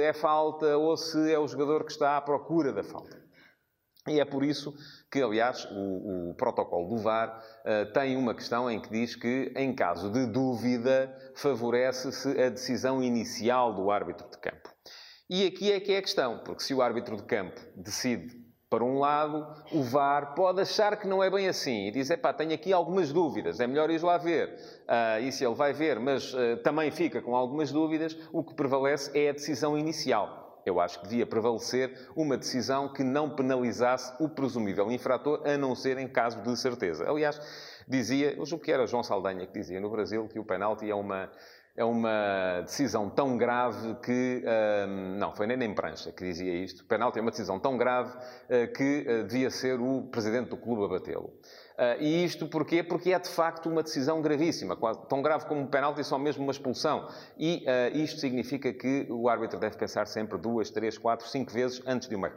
é 0.04 0.14
falta 0.14 0.78
ou 0.78 0.96
se 0.96 1.34
é 1.34 1.40
o 1.40 1.48
jogador 1.48 1.84
que 1.84 1.92
está 1.92 2.18
à 2.18 2.22
procura 2.22 2.72
da 2.72 2.84
falta. 2.84 3.26
E 4.08 4.20
é 4.20 4.26
por 4.26 4.44
isso 4.44 4.72
que, 5.12 5.20
aliás, 5.24 5.66
o, 5.72 6.30
o 6.30 6.36
protocolo 6.36 6.96
do 6.96 7.02
VAR 7.02 7.42
uh, 7.66 7.92
tem 7.92 8.16
uma 8.16 8.36
questão 8.36 8.70
em 8.70 8.80
que 8.80 8.92
diz 8.92 9.16
que, 9.16 9.52
em 9.56 9.74
caso 9.74 10.12
de 10.12 10.28
dúvida, 10.28 11.12
favorece-se 11.36 12.40
a 12.40 12.50
decisão 12.50 13.02
inicial 13.02 13.74
do 13.74 13.90
árbitro 13.90 14.30
de 14.30 14.38
campo. 14.38 14.70
E 15.28 15.48
aqui 15.48 15.72
é 15.72 15.80
que 15.80 15.94
é 15.94 15.98
a 15.98 16.02
questão, 16.04 16.44
porque 16.46 16.62
se 16.62 16.76
o 16.76 16.84
árbitro 16.84 17.18
de 17.18 17.24
campo 17.24 17.60
decide 17.76 18.45
para 18.70 18.84
um 18.84 19.00
lado, 19.00 19.46
o 19.72 19.84
VAR 19.84 20.34
pode 20.34 20.62
achar 20.62 20.98
que 20.98 21.08
não 21.08 21.24
é 21.24 21.30
bem 21.30 21.48
assim 21.48 21.88
e 21.88 21.92
dizer, 21.92 22.18
pá, 22.18 22.34
tenho 22.34 22.54
aqui 22.54 22.74
algumas 22.74 23.12
dúvidas, 23.12 23.60
é 23.60 23.68
melhor 23.68 23.90
ir 23.90 24.02
lá 24.02 24.18
ver. 24.18 24.58
Uh, 24.84 25.32
se 25.32 25.46
ele 25.46 25.56
vai 25.56 25.72
ver, 25.72 26.00
mas 26.00 26.34
uh, 26.34 26.58
também 26.64 26.90
fica 26.92 27.22
com 27.22 27.36
algumas 27.36 27.72
dúvidas, 27.72 28.18
o 28.34 28.44
que 28.44 28.54
prevalece 28.54 29.18
é 29.18 29.30
a 29.30 29.34
decisão 29.34 29.78
inicial. 29.78 30.62
Eu 30.66 30.80
acho 30.80 31.00
que 31.00 31.08
devia 31.08 31.28
prevalecer 31.28 32.10
uma 32.16 32.36
decisão 32.36 32.92
que 32.92 33.04
não 33.04 33.30
penalizasse 33.30 34.12
o 34.20 34.28
presumível 34.28 34.92
infrator, 34.92 35.42
a 35.46 35.56
não 35.58 35.76
ser 35.76 36.00
em 36.00 36.08
caso 36.08 36.42
de 36.42 36.58
certeza. 36.58 37.08
Aliás, 37.08 37.40
dizia, 37.88 38.34
eu 38.34 38.46
julgo 38.48 38.64
que 38.64 38.72
era 38.72 38.88
João 38.88 39.04
Saldanha 39.04 39.46
que 39.46 39.54
dizia 39.54 39.80
no 39.80 39.92
Brasil 39.92 40.28
que 40.28 40.40
o 40.40 40.44
penalti 40.44 40.90
é 40.90 40.96
uma 40.96 41.30
é 41.78 41.84
uma 41.84 42.62
decisão 42.62 43.10
tão 43.10 43.38
grave 43.38 43.96
que. 43.96 44.44
Uh, 44.46 44.88
não, 45.18 45.36
foi 45.36 45.46
nem 45.46 45.58
nem 45.58 45.74
prancha 45.74 46.12
que 46.12 46.24
dizia 46.24 46.54
isto. 46.54 46.82
O 46.82 46.86
penalti 46.86 47.20
é 47.20 47.22
uma 47.22 47.32
decisão 47.32 47.60
tão 47.60 47.78
grave 47.78 48.16
uh, 48.16 48.74
que 48.74 49.06
uh, 49.08 49.24
devia 49.28 49.50
ser 49.50 49.80
o 49.80 50.04
presidente 50.04 50.50
do 50.50 50.58
clube 50.58 50.86
a 50.86 50.88
batê-lo. 50.88 51.34
Uh, 51.78 52.02
e 52.02 52.24
isto 52.24 52.48
porquê? 52.48 52.82
Porque 52.82 53.12
é 53.12 53.20
de 53.20 53.28
facto 53.28 53.70
uma 53.70 53.84
decisão 53.84 54.22
gravíssima, 54.22 54.78
tão 55.10 55.22
grave 55.22 55.46
como 55.46 55.62
um 55.62 55.68
penalti, 55.68 56.02
só 56.04 56.18
mesmo 56.18 56.44
uma 56.44 56.52
expulsão. 56.52 57.10
E 57.38 57.66
isto 57.94 58.22
significa 58.22 58.72
que 58.72 59.06
o 59.10 59.28
árbitro 59.28 59.60
deve 59.60 59.76
pensar 59.76 60.08
sempre 60.08 60.38
duas, 60.38 60.70
três, 60.70 60.98
quatro, 60.98 61.28
cinco 61.28 61.52
vezes 61.52 61.82
antes 61.86 62.08
de 62.08 62.16
uma 62.16 62.32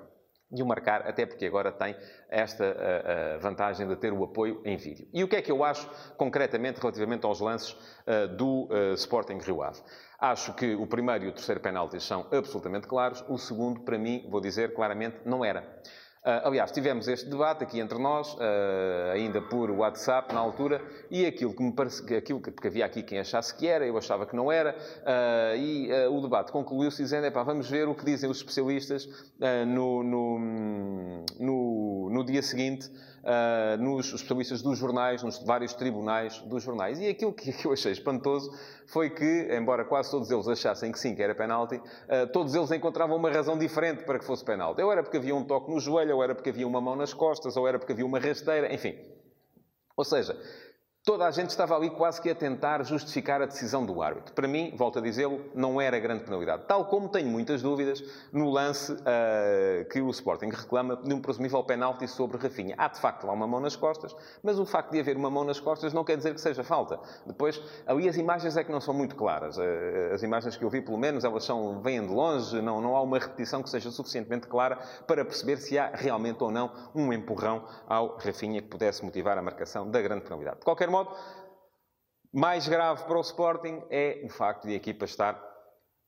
de 0.51 0.63
o 0.63 0.67
marcar, 0.67 1.07
até 1.07 1.27
porque 1.27 1.47
agora 1.47 1.71
tem 1.71 1.95
esta 2.29 2.65
uh, 2.65 3.37
uh, 3.37 3.41
vantagem 3.41 3.87
de 3.87 3.97
ter 3.97 4.13
o 4.13 4.25
apoio 4.25 4.61
em 4.65 4.77
vídeo. 4.77 5.07
E 5.13 5.23
o 5.23 5.29
que 5.29 5.37
é 5.37 5.43
que 5.43 5.53
eu 5.53 5.63
acho 5.63 5.89
concretamente 6.17 6.81
relativamente 6.81 7.27
aos 7.27 7.41
lances 7.41 7.73
uh, 7.73 8.29
do 8.37 8.69
Sporting 8.95 9.39
Rio 9.39 9.63
Ave? 9.63 9.81
Acho 10.19 10.55
que 10.55 10.75
o 10.75 10.87
primeiro 10.87 11.27
e 11.27 11.29
o 11.29 11.33
terceiro 11.33 11.61
penaltis 11.61 12.03
são 12.03 12.27
absolutamente 12.33 12.89
claros, 12.89 13.25
o 13.29 13.39
segundo, 13.39 13.83
para 13.83 13.99
mim, 13.99 14.27
vou 14.31 14.41
dizer 14.41 14.75
claramente, 14.75 15.19
não 15.25 15.45
era. 15.45 15.81
Uh, 16.29 16.47
aliás, 16.47 16.71
tivemos 16.71 17.09
este 17.09 17.27
debate 17.27 17.65
aqui 17.65 17.81
entre 17.81 17.99
nós, 17.99 18.35
uh, 18.35 19.13
ainda 19.15 19.41
por 19.41 19.71
WhatsApp 19.71 20.35
na 20.35 20.41
altura, 20.41 20.79
e 21.11 21.25
aquilo 21.25 21.55
que 21.55 21.63
me 21.63 21.73
parece, 21.73 22.03
aquilo 22.15 22.39
que, 22.39 22.51
porque 22.51 22.69
havia 22.69 22.85
aqui 22.85 23.03
quem 23.03 23.19
achasse 23.19 23.55
que 23.55 23.67
era, 23.67 23.87
eu 23.87 23.97
achava 23.97 24.27
que 24.27 24.37
não 24.37 24.53
era, 24.53 24.77
uh, 24.77 25.57
e 25.57 25.89
o 26.11 26.21
debate 26.21 26.53
concluiu-se 26.53 27.03
dizendo, 27.03 27.27
epá, 27.27 27.43
vamos 27.43 27.71
ver 27.71 27.89
o 27.89 27.95
que 27.95 28.05
dizem 28.05 28.29
os 28.29 28.37
especialistas 28.37 29.09
no, 29.69 30.03
no, 30.03 30.39
no, 31.41 32.11
no, 32.11 32.25
dia 32.27 32.43
seguinte, 32.43 32.91
uh, 33.23 33.83
nos 33.83 34.13
especialistas 34.13 34.63
dos 34.63 34.79
jornais, 34.79 35.23
nos 35.23 35.39
vários 35.39 35.75
tribunais 35.75 36.39
dos 36.43 36.63
jornais. 36.63 36.99
E 37.01 37.09
aquilo 37.09 37.33
que 37.35 37.53
eu 37.65 37.73
achei 37.73 37.93
espantoso 37.93 38.51
foi 38.87 39.11
que, 39.11 39.49
embora 39.51 39.85
quase 39.85 40.11
todos 40.11 40.31
eles 40.31 40.49
achassem 40.49 40.93
que 40.93 40.99
sim, 40.99 41.15
que 41.15 41.23
era 41.23 41.35
penalti, 41.35 41.77
uh, 41.77 42.27
todos 42.33 42.55
eles 42.55 42.71
encontravam 42.71 43.17
uma 43.17 43.31
razão 43.31 43.59
diferente 43.59 44.05
para 44.05 44.19
que 44.19 44.25
fosse 44.25 44.45
penalti. 44.45 44.83
Ou 44.83 44.93
era 44.93 45.03
porque 45.03 45.17
havia 45.17 45.35
um 45.35 45.45
toque 45.45 45.71
no 45.71 45.81
joelho, 45.81 46.17
ou 46.17 46.23
era 46.23 46.35
porque 46.35 46.51
havia 46.51 46.67
uma 46.67 46.81
mão 46.81 46.97
nas 46.97 47.13
costas, 47.13 47.57
ou 47.57 47.67
era 47.67 47.79
porque 47.79 47.93
havia 47.93 48.07
uma 48.07 48.19
rasteira, 48.19 48.73
enfim. 48.73 48.97
Ou 49.97 50.05
seja, 50.05 50.37
Toda 51.09 51.25
a 51.25 51.31
gente 51.31 51.49
estava 51.49 51.75
ali 51.75 51.89
quase 51.89 52.21
que 52.21 52.29
a 52.29 52.35
tentar 52.35 52.85
justificar 52.85 53.41
a 53.41 53.47
decisão 53.47 53.87
do 53.87 54.03
árbitro. 54.03 54.35
Para 54.35 54.47
mim, 54.47 54.75
volto 54.77 54.99
a 54.99 55.01
dizê-lo, 55.01 55.41
não 55.55 55.81
era 55.81 55.99
grande 55.99 56.23
penalidade. 56.23 56.65
Tal 56.69 56.85
como 56.85 57.09
tenho 57.09 57.31
muitas 57.31 57.63
dúvidas 57.63 58.05
no 58.31 58.51
lance 58.51 58.93
uh, 58.93 59.89
que 59.91 60.03
o 60.03 60.11
Sporting 60.11 60.51
reclama 60.51 60.97
de 60.97 61.15
um 61.15 61.23
presumível 61.23 61.65
penalti 61.65 62.07
sobre 62.07 62.37
Rafinha. 62.37 62.75
Há, 62.77 62.89
de 62.89 63.01
facto, 63.01 63.27
lá 63.27 63.33
uma 63.33 63.47
mão 63.47 63.59
nas 63.59 63.75
costas, 63.75 64.15
mas 64.43 64.59
o 64.59 64.67
facto 64.67 64.91
de 64.91 65.01
haver 65.01 65.17
uma 65.17 65.31
mão 65.31 65.45
nas 65.45 65.59
costas 65.59 65.95
não 65.95 66.05
quer 66.05 66.19
dizer 66.19 66.35
que 66.35 66.43
seja 66.43 66.63
falta. 66.63 67.01
Depois, 67.25 67.59
ali 67.87 68.07
as 68.07 68.19
imagens 68.19 68.59
é 68.59 68.63
que 68.63 68.71
não 68.71 68.79
são 68.79 68.93
muito 68.93 69.17
claras. 69.17 69.57
Uh, 69.57 69.63
as 70.13 70.23
imagens 70.23 70.59
que 70.59 70.65
eu 70.65 70.69
vi, 70.69 70.83
pelo 70.83 70.99
menos, 70.99 71.25
elas 71.25 71.43
são, 71.43 71.81
vêm 71.81 72.07
de 72.07 72.13
longe, 72.13 72.61
não, 72.61 72.83
não 72.83 72.95
há 72.95 73.01
uma 73.01 73.19
repetição 73.19 73.63
que 73.63 73.71
seja 73.71 73.91
suficientemente 73.91 74.47
clara 74.47 74.77
para 75.07 75.25
perceber 75.25 75.57
se 75.57 75.79
há 75.79 75.91
realmente 75.95 76.45
ou 76.45 76.51
não 76.51 76.71
um 76.95 77.11
empurrão 77.15 77.65
ao 77.89 78.19
Rafinha 78.19 78.61
que 78.61 78.69
pudesse 78.69 79.03
motivar 79.03 79.39
a 79.39 79.43
marcação 79.43 79.91
da 79.91 80.03
grande 80.03 80.25
penalidade. 80.25 80.59
De 80.59 80.67
qualquer 80.67 80.91
modo, 80.91 80.98
modo, 80.99 81.17
mais 82.33 82.69
grave 82.69 83.05
para 83.05 83.19
o 83.19 83.21
Sporting 83.21 83.83
é 83.91 84.21
o 84.25 84.29
facto 84.29 84.67
de 84.67 84.75
a 84.75 84.77
equipa 84.77 85.05
estar 85.05 85.49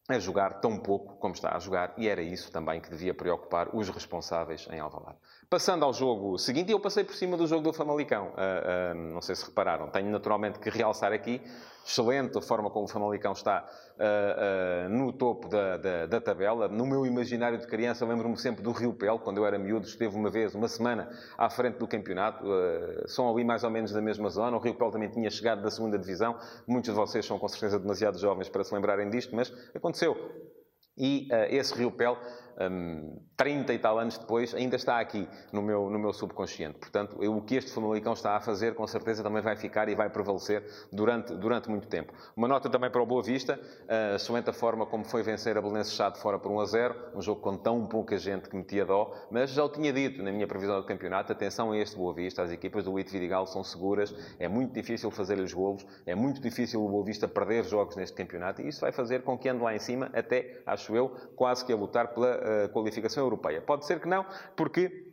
a 0.09 0.19
jogar 0.19 0.61
tão 0.61 0.79
pouco 0.79 1.17
como 1.19 1.35
está 1.35 1.55
a 1.55 1.59
jogar, 1.59 1.95
e 1.97 2.09
era 2.09 2.21
isso 2.21 2.51
também 2.51 2.81
que 2.81 2.91
devia 2.91 3.15
preocupar 3.15 3.69
os 3.75 3.89
responsáveis 3.89 4.67
em 4.71 4.81
Alvalade. 4.81 5.19
Passando 5.49 5.85
ao 5.85 5.93
jogo 5.93 6.37
seguinte, 6.37 6.73
eu 6.73 6.81
passei 6.81 7.05
por 7.05 7.15
cima 7.15 7.37
do 7.37 7.47
jogo 7.47 7.63
do 7.63 7.73
Famalicão. 7.73 8.29
Uh, 8.29 8.93
uh, 8.93 9.13
não 9.13 9.23
sei 9.23 9.37
se 9.37 9.45
repararam, 9.45 9.89
tenho 9.89 10.11
naturalmente 10.11 10.59
que 10.59 10.69
realçar 10.69 11.13
aqui 11.13 11.41
excelente 11.85 12.37
a 12.39 12.41
forma 12.41 12.71
como 12.71 12.85
o 12.85 12.89
Famalicão 12.89 13.33
está 13.33 13.65
uh, 13.99 14.87
uh, 14.87 14.89
no 14.89 15.13
topo 15.13 15.49
da, 15.49 15.77
da, 15.77 16.07
da, 16.07 16.21
tabela. 16.21 16.69
No 16.69 16.87
meu 16.87 17.05
imaginário 17.07 17.59
de 17.59 17.67
criança, 17.67 18.07
lembro-me 18.07 18.37
sempre 18.37 18.63
do 18.63 18.73
Rio 18.73 18.93
Pel, 18.93 19.19
quando 19.19 19.39
eu 19.39 19.47
era 19.47 19.59
miúdo, 19.59 19.87
esteve 19.87 20.17
uma 20.17 20.31
vez, 20.31 20.55
uma 20.55 20.69
semana, 20.69 21.11
à 21.37 21.51
frente 21.51 21.79
do 21.79 21.87
campeonato. 21.87 22.45
Uh, 22.47 23.09
são 23.09 23.31
ali 23.33 23.45
mais 23.45 23.65
ou 23.65 23.71
menos 23.71 23.93
da 23.93 24.01
mesma 24.01 24.29
zona. 24.31 24.57
O 24.57 24.61
Rio 24.61 24.75
Pel 24.75 24.91
também 24.91 25.11
tinha 25.11 25.31
chegado 25.31 25.63
da 25.63 25.71
segunda 25.71 25.99
divisão. 25.99 26.37
Muitos 26.67 26.91
de 26.93 26.97
vocês 26.97 27.25
são 27.25 27.39
com 27.39 27.49
certeza 27.49 27.79
demasiado 27.79 28.19
jovens 28.19 28.49
para 28.49 28.63
se 28.65 28.75
lembrarem 28.75 29.11
disto, 29.11 29.35
mas 29.35 29.53
aconteceu. 29.75 30.60
E 30.97 31.29
esse 31.51 31.75
Rio 31.75 31.91
Pel 31.91 32.19
um, 32.61 33.19
30 33.37 33.73
e 33.73 33.79
tal 33.79 33.99
anos 33.99 34.19
depois, 34.19 34.55
ainda 34.55 34.77
está 34.77 35.01
aqui 35.01 35.27
no 35.51 35.63
meu, 35.63 35.89
no 35.89 35.99
meu 35.99 36.13
subconsciente. 36.13 36.79
Portanto, 36.79 37.17
eu, 37.23 37.35
o 37.35 37.43
que 37.43 37.57
este 37.57 37.73
Famalicão 37.73 38.13
está 38.13 38.37
a 38.37 38.41
fazer, 38.41 38.75
com 38.75 38.87
certeza 38.87 39.23
também 39.23 39.41
vai 39.41 39.57
ficar 39.57 39.89
e 39.89 39.95
vai 39.95 40.11
prevalecer 40.11 40.63
durante, 40.93 41.35
durante 41.35 41.71
muito 41.71 41.89
tempo. 41.89 42.13
Uma 42.37 42.47
nota 42.47 42.69
também 42.69 42.91
para 42.91 43.03
o 43.03 43.07
Boa 43.07 43.23
Vista, 43.23 43.59
uh, 43.59 44.19
somente 44.19 44.51
a 44.51 44.53
forma 44.53 44.85
como 44.85 45.05
foi 45.05 45.23
vencer 45.23 45.57
a 45.57 45.63
Belenenses 45.63 45.95
Chá 45.95 46.11
de 46.11 46.21
fora 46.21 46.39
por 46.39 46.53
1 46.53 46.61
a 46.61 46.65
0, 46.67 46.95
um 47.15 47.23
jogo 47.23 47.41
com 47.41 47.57
tão 47.57 47.87
pouca 47.87 48.19
gente 48.19 48.49
que 48.51 48.57
metia 48.57 48.85
dó, 48.85 49.15
mas 49.31 49.51
já 49.51 49.65
o 49.65 49.69
tinha 49.69 49.93
dito 49.93 50.23
na 50.23 50.31
minha 50.31 50.47
previsão 50.47 50.79
do 50.79 50.87
campeonato, 50.87 51.33
atenção 51.33 51.73
a 51.73 51.79
este 51.79 51.97
Boa 51.97 52.13
Vista, 52.13 52.43
as 52.43 52.53
equipas 52.53 52.85
do 52.85 52.99
Ito 52.99 53.11
Vidigal 53.11 53.47
são 53.47 53.65
seguras, 53.65 54.15
é 54.39 54.49
muito 54.49 54.75
difícil 54.75 55.11
fazer-lhes 55.11 55.55
golos, 55.55 55.87
é 56.05 56.15
muito 56.15 56.43
difícil 56.43 56.85
o 56.85 56.89
Boa 56.89 57.05
Vista 57.05 57.27
perder 57.27 57.65
jogos 57.65 57.97
neste 57.97 58.15
campeonato 58.15 58.61
e 58.61 58.69
isso 58.69 58.83
vai 58.83 58.93
fazer 58.93 59.23
com 59.23 59.39
que 59.39 59.49
ande 59.49 59.63
lá 59.63 59.75
em 59.75 59.79
cima, 59.79 60.11
até, 60.13 60.61
acho 60.67 60.90
eu, 60.97 61.11
quase 61.37 61.65
que 61.65 61.73
a 61.73 61.77
lutar 61.77 62.09
pela 62.15 62.37
uh, 62.37 62.69
qualificação 62.71 63.23
europeia. 63.23 63.61
Pode 63.61 63.87
ser 63.87 64.01
que 64.01 64.09
não, 64.09 64.25
porque 64.57 65.10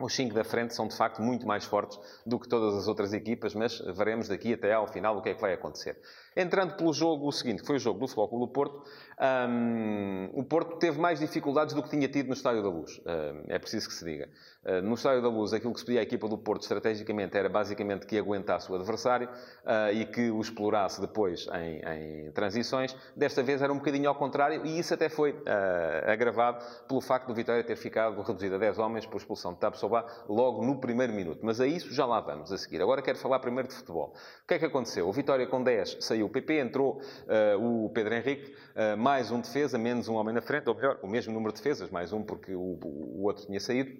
os 0.00 0.14
cinco 0.14 0.32
da 0.32 0.44
frente 0.44 0.74
são, 0.74 0.86
de 0.86 0.96
facto, 0.96 1.20
muito 1.20 1.44
mais 1.44 1.64
fortes 1.64 1.98
do 2.24 2.38
que 2.38 2.48
todas 2.48 2.72
as 2.76 2.86
outras 2.86 3.12
equipas, 3.12 3.52
mas 3.52 3.80
veremos 3.96 4.28
daqui 4.28 4.54
até 4.54 4.72
ao 4.72 4.86
final 4.86 5.18
o 5.18 5.22
que 5.22 5.30
é 5.30 5.34
que 5.34 5.40
vai 5.40 5.52
acontecer. 5.52 5.98
Entrando 6.36 6.76
pelo 6.76 6.92
jogo 6.92 7.32
seguinte, 7.32 7.62
que 7.62 7.66
foi 7.66 7.76
o 7.76 7.80
jogo 7.80 7.98
do 7.98 8.06
Futebol 8.06 8.46
do 8.46 8.52
Porto, 8.52 8.84
um, 9.50 10.30
o 10.34 10.44
Porto 10.44 10.76
teve 10.76 11.00
mais 11.00 11.18
dificuldades 11.18 11.74
do 11.74 11.82
que 11.82 11.90
tinha 11.90 12.06
tido 12.06 12.28
no 12.28 12.32
Estádio 12.32 12.62
da 12.62 12.68
Luz. 12.68 13.00
Um, 13.00 13.42
é 13.48 13.58
preciso 13.58 13.88
que 13.88 13.94
se 13.94 14.04
diga. 14.04 14.28
Uh, 14.64 14.80
no 14.82 14.94
Estádio 14.94 15.20
da 15.20 15.28
Luz, 15.28 15.52
aquilo 15.52 15.72
que 15.72 15.80
se 15.80 15.86
pedia 15.86 15.98
à 15.98 16.04
equipa 16.04 16.28
do 16.28 16.38
Porto 16.38 16.62
estrategicamente 16.62 17.36
era 17.36 17.48
basicamente 17.48 18.06
que 18.06 18.16
aguentasse 18.16 18.70
o 18.70 18.76
adversário 18.76 19.28
uh, 19.28 19.92
e 19.92 20.06
que 20.06 20.30
o 20.30 20.40
explorasse 20.40 21.00
depois 21.00 21.48
em, 21.54 21.80
em, 22.26 22.30
transições. 22.30 22.96
Desta 23.16 23.42
vez 23.42 23.62
era 23.62 23.72
um 23.72 23.78
bocadinho 23.78 24.08
ao 24.08 24.14
contrário 24.14 24.64
e 24.64 24.78
isso 24.78 24.94
até 24.94 25.08
foi 25.08 25.32
uh, 25.32 26.08
agravado 26.08 26.64
pelo 26.86 27.00
facto 27.00 27.26
do 27.26 27.34
Vitória 27.34 27.64
ter 27.64 27.74
ficado 27.74 28.22
reduzido 28.22 28.54
a 28.54 28.58
10 28.58 28.78
homens 28.78 29.04
por 29.04 29.16
expulsão 29.16 29.52
de 29.52 29.58
Logo 30.28 30.64
no 30.64 30.78
primeiro 30.78 31.12
minuto. 31.12 31.40
Mas 31.42 31.60
a 31.60 31.66
isso 31.66 31.92
já 31.92 32.04
lá 32.06 32.20
vamos 32.20 32.52
a 32.52 32.58
seguir. 32.58 32.80
Agora 32.82 33.02
quero 33.02 33.18
falar 33.18 33.38
primeiro 33.40 33.68
de 33.68 33.74
futebol. 33.74 34.14
O 34.44 34.46
que 34.46 34.54
é 34.54 34.58
que 34.58 34.64
aconteceu? 34.64 35.08
O 35.08 35.12
Vitória 35.12 35.46
com 35.46 35.62
10 35.62 35.98
saiu 36.00 36.26
o 36.26 36.28
PP, 36.28 36.60
entrou 36.60 37.00
uh, 37.56 37.84
o 37.84 37.90
Pedro 37.90 38.14
Henrique, 38.14 38.54
uh, 38.74 38.96
mais 38.96 39.30
um 39.30 39.40
defesa, 39.40 39.78
menos 39.78 40.08
um 40.08 40.14
homem 40.14 40.34
na 40.34 40.40
frente, 40.40 40.68
ou 40.68 40.74
melhor, 40.74 40.98
o 41.02 41.08
mesmo 41.08 41.32
número 41.32 41.52
de 41.52 41.58
defesas, 41.58 41.90
mais 41.90 42.12
um 42.12 42.22
porque 42.22 42.54
o, 42.54 42.78
o 42.82 43.22
outro 43.24 43.46
tinha 43.46 43.60
saído. 43.60 43.90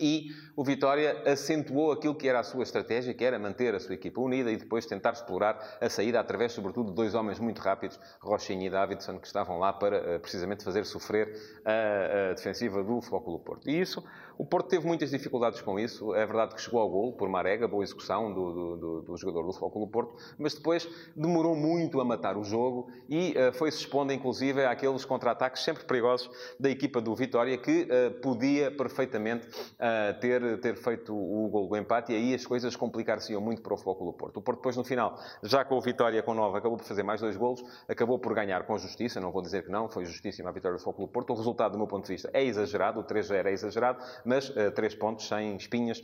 E 0.00 0.28
o 0.56 0.64
Vitória 0.64 1.22
acentuou 1.24 1.92
aquilo 1.92 2.14
que 2.14 2.28
era 2.28 2.40
a 2.40 2.42
sua 2.42 2.62
estratégia, 2.62 3.14
que 3.14 3.24
era 3.24 3.38
manter 3.38 3.74
a 3.74 3.80
sua 3.80 3.94
equipa 3.94 4.20
unida 4.20 4.50
e 4.50 4.56
depois 4.56 4.86
tentar 4.86 5.12
explorar 5.12 5.78
a 5.80 5.88
saída 5.88 6.20
através, 6.20 6.52
sobretudo, 6.52 6.90
de 6.90 6.96
dois 6.96 7.14
homens 7.14 7.38
muito 7.38 7.60
rápidos, 7.60 7.98
Rochinha 8.20 8.66
e 8.66 8.70
Davidson, 8.70 9.18
que 9.18 9.26
estavam 9.26 9.58
lá 9.58 9.72
para 9.72 9.96
eh, 9.96 10.18
precisamente 10.18 10.64
fazer 10.64 10.84
sofrer 10.84 11.32
a, 11.64 12.30
a 12.30 12.34
defensiva 12.34 12.82
do 12.82 13.00
Futebol 13.00 13.38
Porto. 13.38 13.68
E 13.68 13.80
isso 13.80 14.02
o 14.38 14.46
Porto 14.46 14.68
teve 14.68 14.86
muitas 14.86 15.10
dificuldades 15.10 15.60
com 15.60 15.80
isso. 15.80 16.14
É 16.14 16.24
verdade 16.24 16.54
que 16.54 16.60
chegou 16.60 16.80
ao 16.80 16.88
gol 16.88 17.12
por 17.12 17.28
Marega, 17.28 17.66
boa 17.66 17.82
execução 17.82 18.32
do, 18.32 18.52
do, 18.52 18.76
do, 18.76 19.02
do 19.02 19.16
jogador 19.16 19.44
do 19.44 19.52
Clube 19.52 19.90
Porto, 19.90 20.14
mas 20.38 20.54
depois 20.54 20.88
demorou 21.16 21.56
muito 21.56 22.00
a 22.00 22.04
matar 22.04 22.36
o 22.36 22.44
jogo 22.44 22.88
e 23.08 23.32
uh, 23.32 23.52
foi-se 23.52 23.78
expondo, 23.78 24.12
inclusive, 24.12 24.64
àqueles 24.64 25.04
contra-ataques 25.04 25.64
sempre 25.64 25.84
perigosos 25.84 26.30
da 26.58 26.70
equipa 26.70 27.00
do 27.00 27.16
Vitória, 27.16 27.58
que 27.58 27.82
uh, 27.82 28.20
podia 28.20 28.70
perfeitamente 28.70 29.48
uh, 29.48 29.87
ter, 30.20 30.60
ter 30.60 30.76
feito 30.76 31.14
o 31.14 31.48
gol 31.48 31.68
do 31.68 31.76
empate 31.76 32.12
e 32.12 32.16
aí 32.16 32.34
as 32.34 32.44
coisas 32.46 32.76
complicar-se-iam 32.76 33.40
muito 33.40 33.62
para 33.62 33.74
o 33.74 33.76
Clube 33.76 34.16
Porto. 34.16 34.36
O 34.38 34.42
Porto 34.42 34.58
depois, 34.58 34.76
no 34.76 34.84
final, 34.84 35.18
já 35.42 35.64
com 35.64 35.76
o 35.76 35.80
Vitória 35.80 36.22
com 36.22 36.34
9, 36.34 36.58
acabou 36.58 36.76
por 36.76 36.84
fazer 36.84 37.02
mais 37.02 37.20
dois 37.20 37.36
golos, 37.36 37.62
acabou 37.88 38.18
por 38.18 38.34
ganhar 38.34 38.64
com 38.64 38.76
justiça, 38.78 39.20
não 39.20 39.30
vou 39.30 39.42
dizer 39.42 39.64
que 39.64 39.70
não, 39.70 39.88
foi 39.88 40.04
justíssima 40.04 40.50
a 40.50 40.52
vitória 40.52 40.78
do 40.78 40.92
Clube 40.92 41.12
Porto. 41.12 41.32
O 41.32 41.36
resultado, 41.36 41.72
do 41.72 41.78
meu 41.78 41.86
ponto 41.86 42.06
de 42.06 42.12
vista, 42.12 42.30
é 42.32 42.44
exagerado, 42.44 43.00
o 43.00 43.04
3-0 43.04 43.46
é 43.46 43.52
exagerado, 43.52 44.02
mas 44.24 44.48
uh, 44.50 44.70
três 44.74 44.94
pontos 44.94 45.26
sem 45.26 45.56
espinhas 45.56 46.02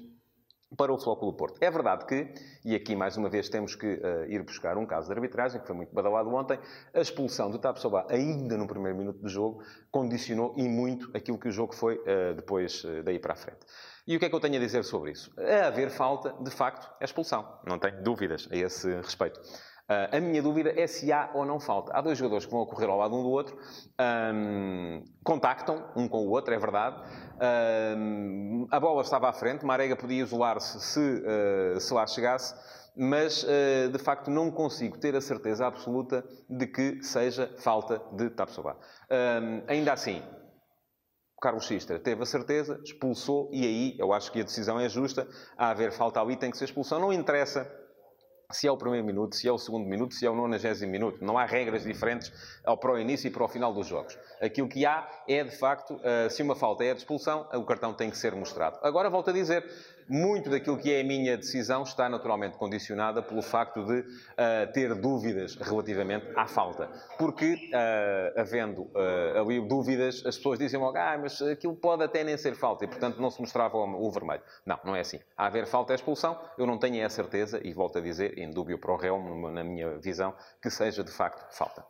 para 0.76 0.92
o 0.92 0.98
Flóculo 0.98 1.32
Porto. 1.32 1.58
É 1.60 1.70
verdade 1.70 2.04
que, 2.06 2.32
e 2.64 2.74
aqui 2.74 2.94
mais 2.96 3.16
uma 3.16 3.28
vez 3.28 3.48
temos 3.48 3.74
que 3.74 3.86
uh, 3.86 4.24
ir 4.28 4.42
buscar 4.42 4.76
um 4.76 4.86
caso 4.86 5.08
de 5.08 5.14
arbitragem, 5.14 5.60
que 5.60 5.66
foi 5.66 5.76
muito 5.76 5.94
badalado 5.94 6.28
ontem, 6.34 6.58
a 6.92 7.00
expulsão 7.00 7.50
do 7.50 7.58
Tapsoba 7.58 8.06
ainda 8.08 8.56
no 8.56 8.66
primeiro 8.66 8.96
minuto 8.96 9.18
do 9.18 9.28
jogo 9.28 9.62
condicionou 9.90 10.54
e 10.56 10.68
muito 10.68 11.10
aquilo 11.16 11.38
que 11.38 11.48
o 11.48 11.52
jogo 11.52 11.74
foi 11.74 11.96
uh, 11.96 12.34
depois 12.34 12.84
uh, 12.84 13.02
daí 13.02 13.18
para 13.18 13.34
a 13.34 13.36
frente. 13.36 13.60
E 14.06 14.16
o 14.16 14.18
que 14.18 14.26
é 14.26 14.28
que 14.28 14.34
eu 14.34 14.40
tenho 14.40 14.56
a 14.56 14.58
dizer 14.58 14.84
sobre 14.84 15.12
isso? 15.12 15.32
A 15.38 15.68
haver 15.68 15.88
falta, 15.90 16.34
de 16.38 16.50
facto, 16.50 16.90
é 17.00 17.04
expulsão. 17.04 17.58
Não 17.66 17.78
tenho 17.78 18.02
dúvidas 18.02 18.46
a 18.50 18.56
esse 18.56 18.94
respeito. 18.96 19.40
Uh, 19.84 20.16
a 20.16 20.20
minha 20.20 20.42
dúvida 20.42 20.72
é 20.74 20.86
se 20.86 21.12
há 21.12 21.30
ou 21.34 21.44
não 21.44 21.60
falta. 21.60 21.92
Há 21.94 22.00
dois 22.00 22.16
jogadores 22.16 22.46
que 22.46 22.52
vão 22.52 22.62
a 22.62 22.66
correr 22.66 22.86
ao 22.86 22.96
lado 22.96 23.14
um 23.14 23.22
do 23.22 23.28
outro, 23.28 23.54
um, 24.34 25.04
contactam 25.22 25.92
um 25.94 26.08
com 26.08 26.26
o 26.26 26.30
outro, 26.30 26.54
é 26.54 26.58
verdade. 26.58 26.96
Um, 27.98 28.66
a 28.70 28.80
bola 28.80 29.02
estava 29.02 29.28
à 29.28 29.32
frente, 29.34 29.64
Marega 29.64 29.94
podia 29.94 30.22
isolar-se 30.22 30.80
se, 30.80 31.00
uh, 31.00 31.78
se 31.78 31.92
lá 31.92 32.06
chegasse, 32.06 32.54
mas 32.96 33.42
uh, 33.42 33.90
de 33.92 33.98
facto 33.98 34.30
não 34.30 34.50
consigo 34.50 34.98
ter 34.98 35.14
a 35.16 35.20
certeza 35.20 35.66
absoluta 35.66 36.24
de 36.48 36.66
que 36.66 37.02
seja 37.02 37.54
falta 37.58 38.00
de 38.12 38.30
Tapsoba. 38.30 38.78
Um, 39.10 39.64
ainda 39.68 39.92
assim, 39.92 40.22
Carlos 41.42 41.66
Xistra 41.66 41.98
teve 41.98 42.22
a 42.22 42.26
certeza, 42.26 42.80
expulsou, 42.82 43.50
e 43.52 43.66
aí 43.66 43.96
eu 43.98 44.14
acho 44.14 44.32
que 44.32 44.40
a 44.40 44.44
decisão 44.44 44.80
é 44.80 44.88
justa. 44.88 45.28
A 45.58 45.68
haver 45.68 45.92
falta 45.92 46.18
ali, 46.22 46.36
tem 46.36 46.50
que 46.50 46.56
ser 46.56 46.64
expulsão. 46.64 46.98
Não 46.98 47.12
interessa 47.12 47.70
se 48.54 48.66
é 48.66 48.72
o 48.72 48.76
primeiro 48.76 49.04
minuto, 49.04 49.34
se 49.34 49.48
é 49.48 49.52
o 49.52 49.58
segundo 49.58 49.86
minuto, 49.86 50.14
se 50.14 50.24
é 50.24 50.30
o 50.30 50.34
nonagésimo 50.34 50.90
minuto. 50.90 51.24
Não 51.24 51.36
há 51.36 51.44
regras 51.44 51.82
diferentes 51.82 52.32
para 52.80 52.92
o 52.92 52.98
início 52.98 53.28
e 53.28 53.30
para 53.30 53.44
o 53.44 53.48
final 53.48 53.72
dos 53.72 53.86
jogos. 53.86 54.16
Aquilo 54.40 54.68
que 54.68 54.86
há 54.86 55.08
é, 55.28 55.42
de 55.42 55.56
facto, 55.56 56.00
eh, 56.02 56.28
se 56.28 56.42
uma 56.42 56.54
falta 56.54 56.84
é 56.84 56.92
de 56.92 57.00
expulsão, 57.00 57.48
o 57.52 57.64
cartão 57.64 57.92
tem 57.92 58.10
que 58.10 58.16
ser 58.16 58.34
mostrado. 58.34 58.78
Agora, 58.82 59.10
volto 59.10 59.30
a 59.30 59.32
dizer, 59.32 59.64
muito 60.08 60.50
daquilo 60.50 60.78
que 60.78 60.92
é 60.92 61.00
a 61.00 61.04
minha 61.04 61.36
decisão 61.36 61.82
está 61.82 62.08
naturalmente 62.08 62.56
condicionada 62.56 63.22
pelo 63.22 63.42
facto 63.42 63.84
de 63.84 64.00
uh, 64.00 64.72
ter 64.72 64.94
dúvidas 64.94 65.56
relativamente 65.56 66.26
à 66.36 66.46
falta. 66.46 66.88
Porque, 67.18 67.70
uh, 67.72 68.40
havendo 68.40 68.82
uh, 68.82 69.40
ali 69.40 69.60
dúvidas, 69.66 70.24
as 70.26 70.36
pessoas 70.36 70.58
dizem 70.58 70.78
logo, 70.78 70.96
ah, 70.96 71.18
mas 71.20 71.40
aquilo 71.42 71.74
pode 71.74 72.04
até 72.04 72.22
nem 72.24 72.36
ser 72.36 72.54
falta 72.54 72.84
e, 72.84 72.88
portanto, 72.88 73.20
não 73.20 73.30
se 73.30 73.40
mostrava 73.40 73.76
o, 73.76 74.06
o 74.06 74.10
vermelho. 74.10 74.42
Não, 74.64 74.78
não 74.84 74.96
é 74.96 75.00
assim. 75.00 75.20
A 75.36 75.46
haver 75.46 75.66
falta 75.66 75.92
é 75.92 75.96
expulsão, 75.96 76.38
eu 76.58 76.66
não 76.66 76.78
tenho 76.78 77.04
a 77.04 77.08
certeza, 77.08 77.60
e 77.62 77.72
volto 77.72 77.98
a 77.98 78.00
dizer, 78.00 78.38
in 78.38 78.50
dúbio 78.50 78.78
pro 78.78 78.96
réu, 78.96 79.18
na 79.50 79.64
minha 79.64 79.98
visão, 79.98 80.34
que 80.60 80.70
seja 80.70 81.02
de 81.02 81.10
facto 81.10 81.44
falta. 81.56 81.84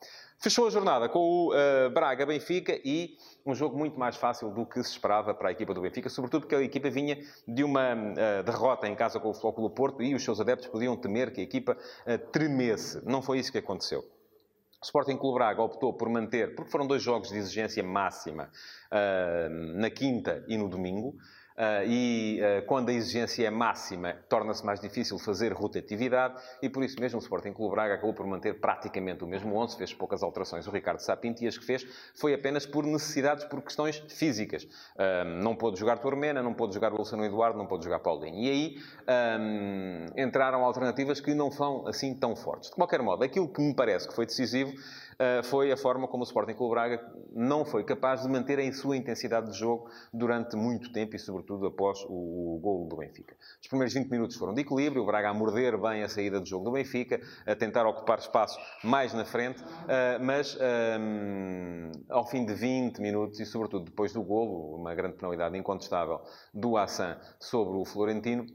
Fechou 0.44 0.66
a 0.66 0.70
jornada 0.70 1.08
com 1.08 1.20
o 1.20 1.54
uh, 1.54 1.88
Braga-Benfica 1.88 2.78
e 2.84 3.16
um 3.46 3.54
jogo 3.54 3.78
muito 3.78 3.98
mais 3.98 4.14
fácil 4.14 4.50
do 4.50 4.66
que 4.66 4.82
se 4.82 4.90
esperava 4.90 5.32
para 5.32 5.48
a 5.48 5.52
equipa 5.52 5.72
do 5.72 5.80
Benfica, 5.80 6.10
sobretudo 6.10 6.42
porque 6.42 6.54
a 6.54 6.60
equipa 6.60 6.90
vinha 6.90 7.18
de 7.48 7.64
uma 7.64 7.94
uh, 7.94 8.42
derrota 8.44 8.86
em 8.86 8.94
casa 8.94 9.18
com 9.18 9.30
o 9.30 9.32
Flóculo 9.32 9.70
Porto 9.70 10.02
e 10.02 10.14
os 10.14 10.22
seus 10.22 10.38
adeptos 10.42 10.68
podiam 10.68 10.98
temer 10.98 11.32
que 11.32 11.40
a 11.40 11.44
equipa 11.44 11.72
uh, 11.72 12.18
tremesse. 12.30 13.02
Não 13.06 13.22
foi 13.22 13.38
isso 13.38 13.50
que 13.50 13.56
aconteceu. 13.56 14.00
O 14.00 14.84
Sporting 14.84 15.16
Clube 15.16 15.38
Braga 15.38 15.62
optou 15.62 15.94
por 15.94 16.10
manter, 16.10 16.54
porque 16.54 16.70
foram 16.70 16.86
dois 16.86 17.02
jogos 17.02 17.30
de 17.30 17.38
exigência 17.38 17.82
máxima, 17.82 18.50
na 19.78 19.88
quinta 19.88 20.44
e 20.46 20.58
no 20.58 20.68
domingo. 20.68 21.16
Uh, 21.56 21.86
e 21.86 22.40
uh, 22.40 22.66
quando 22.66 22.88
a 22.88 22.92
exigência 22.92 23.46
é 23.46 23.50
máxima, 23.50 24.16
torna-se 24.28 24.66
mais 24.66 24.80
difícil 24.80 25.16
fazer 25.20 25.52
rotatividade 25.52 26.34
e 26.60 26.68
por 26.68 26.82
isso 26.82 27.00
mesmo 27.00 27.20
o 27.20 27.22
Sporting 27.22 27.52
Clube 27.52 27.76
Braga 27.76 27.94
acabou 27.94 28.12
por 28.12 28.26
manter 28.26 28.58
praticamente 28.58 29.22
o 29.22 29.26
mesmo 29.26 29.54
11, 29.54 29.76
fez 29.76 29.94
poucas 29.94 30.24
alterações 30.24 30.66
o 30.66 30.70
Ricardo 30.72 30.98
Sapinto 30.98 31.44
e 31.44 31.46
as 31.46 31.56
que 31.56 31.64
fez 31.64 31.86
foi 32.16 32.34
apenas 32.34 32.66
por 32.66 32.84
necessidades, 32.84 33.44
por 33.44 33.62
questões 33.62 33.98
físicas. 34.08 34.64
Uh, 34.64 35.24
não 35.42 35.54
pôde 35.54 35.78
jogar 35.78 35.98
Tormena, 35.98 36.42
não 36.42 36.52
pôde 36.52 36.74
jogar 36.74 36.92
Wilson 36.92 37.22
Eduardo, 37.22 37.56
não 37.56 37.66
pôde 37.66 37.84
jogar 37.84 38.00
Paulinho. 38.00 38.36
E 38.36 38.50
aí 38.50 38.76
um, 39.38 40.06
entraram 40.20 40.64
alternativas 40.64 41.20
que 41.20 41.34
não 41.34 41.52
são 41.52 41.86
assim 41.86 42.14
tão 42.14 42.34
fortes. 42.34 42.70
De 42.70 42.74
qualquer 42.74 43.00
modo, 43.00 43.22
aquilo 43.22 43.48
que 43.48 43.62
me 43.62 43.74
parece 43.74 44.08
que 44.08 44.14
foi 44.14 44.26
decisivo 44.26 44.72
foi 45.44 45.72
a 45.72 45.76
forma 45.76 46.08
como 46.08 46.22
o 46.22 46.26
Sporting 46.26 46.54
Clube 46.54 46.74
Braga 46.74 47.12
não 47.32 47.64
foi 47.64 47.84
capaz 47.84 48.22
de 48.22 48.28
manter 48.28 48.58
a 48.58 48.72
sua 48.72 48.96
intensidade 48.96 49.50
de 49.50 49.58
jogo 49.58 49.88
durante 50.12 50.56
muito 50.56 50.92
tempo 50.92 51.16
e, 51.16 51.18
sobretudo, 51.18 51.66
após 51.66 52.00
o, 52.08 52.56
o 52.56 52.60
golo 52.60 52.88
do 52.88 52.96
Benfica. 52.96 53.36
Os 53.60 53.68
primeiros 53.68 53.94
20 53.94 54.08
minutos 54.08 54.36
foram 54.36 54.54
de 54.54 54.60
equilíbrio, 54.60 55.02
o 55.02 55.06
Braga 55.06 55.30
a 55.30 55.34
morder 55.34 55.78
bem 55.78 56.02
a 56.02 56.08
saída 56.08 56.40
do 56.40 56.46
jogo 56.46 56.64
do 56.64 56.72
Benfica, 56.72 57.20
a 57.46 57.54
tentar 57.54 57.86
ocupar 57.86 58.18
espaço 58.18 58.58
mais 58.82 59.12
na 59.12 59.24
frente, 59.24 59.62
eh, 59.88 60.18
mas 60.18 60.56
ehm, 60.60 61.90
ao 62.08 62.26
fim 62.26 62.44
de 62.44 62.54
20 62.54 63.00
minutos 63.00 63.40
e, 63.40 63.46
sobretudo, 63.46 63.84
depois 63.84 64.12
do 64.12 64.22
golo, 64.22 64.76
uma 64.76 64.94
grande 64.94 65.16
penalidade 65.16 65.56
incontestável 65.56 66.20
do 66.52 66.76
Assan 66.76 67.18
sobre 67.38 67.76
o 67.76 67.84
Florentino, 67.84 68.46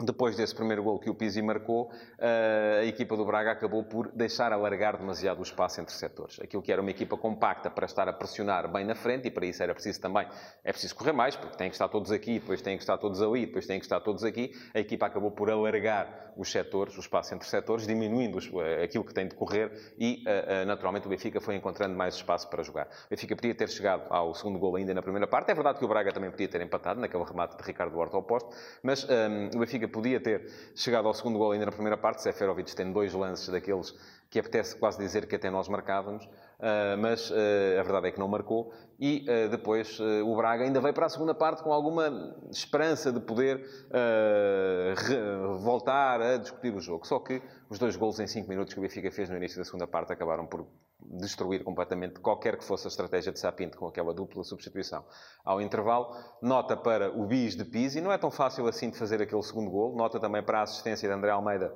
depois 0.00 0.36
desse 0.36 0.54
primeiro 0.54 0.82
gol 0.82 0.98
que 0.98 1.10
o 1.10 1.14
Pizzi 1.14 1.42
marcou, 1.42 1.90
eh, 2.18 2.80
a 2.80 2.84
equipa 2.84 3.14
do 3.16 3.24
Braga 3.24 3.52
acabou 3.52 3.84
por 3.84 4.10
deixar 4.12 4.52
alargar 4.52 4.96
demasiado 4.96 5.40
o 5.40 5.42
espaço 5.42 5.80
entre 5.80 5.94
setores. 5.94 6.40
Aquilo 6.40 6.62
que 6.62 6.72
era 6.72 6.80
uma 6.80 6.90
equipa 6.90 7.16
compacta 7.16 7.70
para 7.70 7.84
estar 7.84 8.08
a 8.08 8.12
pressionar 8.12 8.72
bem 8.72 8.86
na 8.86 8.94
frente, 8.94 9.28
e 9.28 9.30
para 9.30 9.44
isso 9.44 9.62
era 9.62 9.74
preciso 9.74 10.00
também, 10.00 10.26
é 10.64 10.72
preciso 10.72 10.94
correr 10.94 11.12
mais, 11.12 11.36
porque 11.36 11.56
têm 11.56 11.68
que 11.68 11.74
estar 11.74 11.88
todos 11.88 12.10
aqui, 12.10 12.38
depois 12.38 12.62
têm 12.62 12.76
que 12.76 12.82
estar 12.82 12.96
todos 12.96 13.20
ali, 13.20 13.46
depois 13.46 13.66
têm 13.66 13.78
que 13.78 13.84
estar 13.84 14.00
todos 14.00 14.24
aqui. 14.24 14.52
A 14.74 14.80
equipa 14.80 15.06
acabou 15.06 15.30
por 15.30 15.50
alargar 15.50 16.32
os 16.36 16.50
setores, 16.50 16.96
o 16.96 17.00
espaço 17.00 17.34
entre 17.34 17.46
setores, 17.46 17.86
diminuindo 17.86 18.38
eh, 18.62 18.84
aquilo 18.84 19.04
que 19.04 19.12
tem 19.12 19.28
de 19.28 19.34
correr 19.34 19.70
e, 19.98 20.24
eh, 20.26 20.64
naturalmente, 20.64 21.06
o 21.06 21.10
Benfica 21.10 21.40
foi 21.40 21.54
encontrando 21.54 21.94
mais 21.94 22.14
espaço 22.14 22.48
para 22.48 22.62
jogar. 22.62 22.86
O 22.86 23.10
Benfica 23.10 23.36
podia 23.36 23.54
ter 23.54 23.68
chegado 23.68 24.06
ao 24.08 24.34
segundo 24.34 24.58
gol 24.58 24.76
ainda 24.76 24.94
na 24.94 25.02
primeira 25.02 25.26
parte. 25.26 25.50
É 25.50 25.54
verdade 25.54 25.78
que 25.78 25.84
o 25.84 25.88
Braga 25.88 26.12
também 26.12 26.30
podia 26.30 26.48
ter 26.48 26.62
empatado 26.62 26.98
naquele 26.98 27.24
remate 27.24 27.58
de 27.58 27.62
Ricardo 27.62 27.96
Horta 27.98 28.16
ao 28.16 28.22
posto, 28.22 28.50
mas 28.82 29.04
um, 29.04 29.12
ehm, 29.12 29.50
o 29.54 29.58
Benfica 29.58 29.81
podia 29.88 30.20
ter 30.20 30.50
chegado 30.74 31.08
ao 31.08 31.14
segundo 31.14 31.38
gol 31.38 31.52
ainda 31.52 31.66
na 31.66 31.72
primeira 31.72 31.96
parte. 31.96 32.22
Seferovic 32.22 32.74
tem 32.74 32.92
dois 32.92 33.12
lances 33.12 33.48
daqueles 33.48 33.94
que 34.30 34.38
apetece 34.38 34.74
quase 34.76 34.98
dizer 34.98 35.26
que 35.26 35.36
até 35.36 35.50
nós 35.50 35.68
marcávamos, 35.68 36.26
mas 36.98 37.30
uh, 37.30 37.80
a 37.80 37.82
verdade 37.82 38.08
é 38.08 38.12
que 38.12 38.18
não 38.18 38.28
marcou. 38.28 38.72
E 39.00 39.26
uh, 39.28 39.48
depois 39.48 39.98
o 40.00 40.36
Braga 40.36 40.64
ainda 40.64 40.80
veio 40.80 40.94
para 40.94 41.06
a 41.06 41.08
segunda 41.08 41.34
parte 41.34 41.62
com 41.62 41.72
alguma 41.72 42.36
esperança 42.50 43.12
de 43.12 43.20
poder 43.20 43.66
voltar 45.58 46.20
a 46.20 46.36
discutir 46.36 46.74
o 46.74 46.80
jogo. 46.80 47.06
Só 47.06 47.18
que 47.18 47.42
os 47.68 47.78
dois 47.78 47.96
gols 47.96 48.20
em 48.20 48.26
5 48.26 48.48
minutos 48.48 48.74
que 48.74 48.78
o 48.78 48.82
Benfica 48.82 49.10
fez 49.10 49.28
no 49.28 49.36
início 49.36 49.58
da 49.58 49.64
segunda 49.64 49.86
parte 49.86 50.12
acabaram 50.12 50.46
por 50.46 50.66
destruir 51.04 51.64
completamente 51.64 52.20
qualquer 52.20 52.56
que 52.56 52.64
fosse 52.64 52.86
a 52.86 52.90
estratégia 52.90 53.32
de 53.32 53.38
Sapinto 53.40 53.76
com 53.76 53.88
aquela 53.88 54.14
dupla 54.14 54.44
substituição. 54.44 55.04
Ao 55.44 55.60
intervalo, 55.60 56.14
nota 56.40 56.76
para 56.76 57.10
o 57.10 57.26
bis 57.26 57.56
de 57.56 57.64
Pizzi. 57.64 58.00
Não 58.00 58.12
é 58.12 58.18
tão 58.18 58.30
fácil 58.30 58.66
assim 58.68 58.90
de 58.90 58.96
fazer 58.96 59.20
aquele 59.20 59.42
segundo 59.42 59.70
gol. 59.70 59.96
Nota 59.96 60.20
também 60.20 60.42
para 60.42 60.60
a 60.60 60.62
assistência 60.62 61.08
de 61.08 61.14
André 61.14 61.30
Almeida 61.30 61.74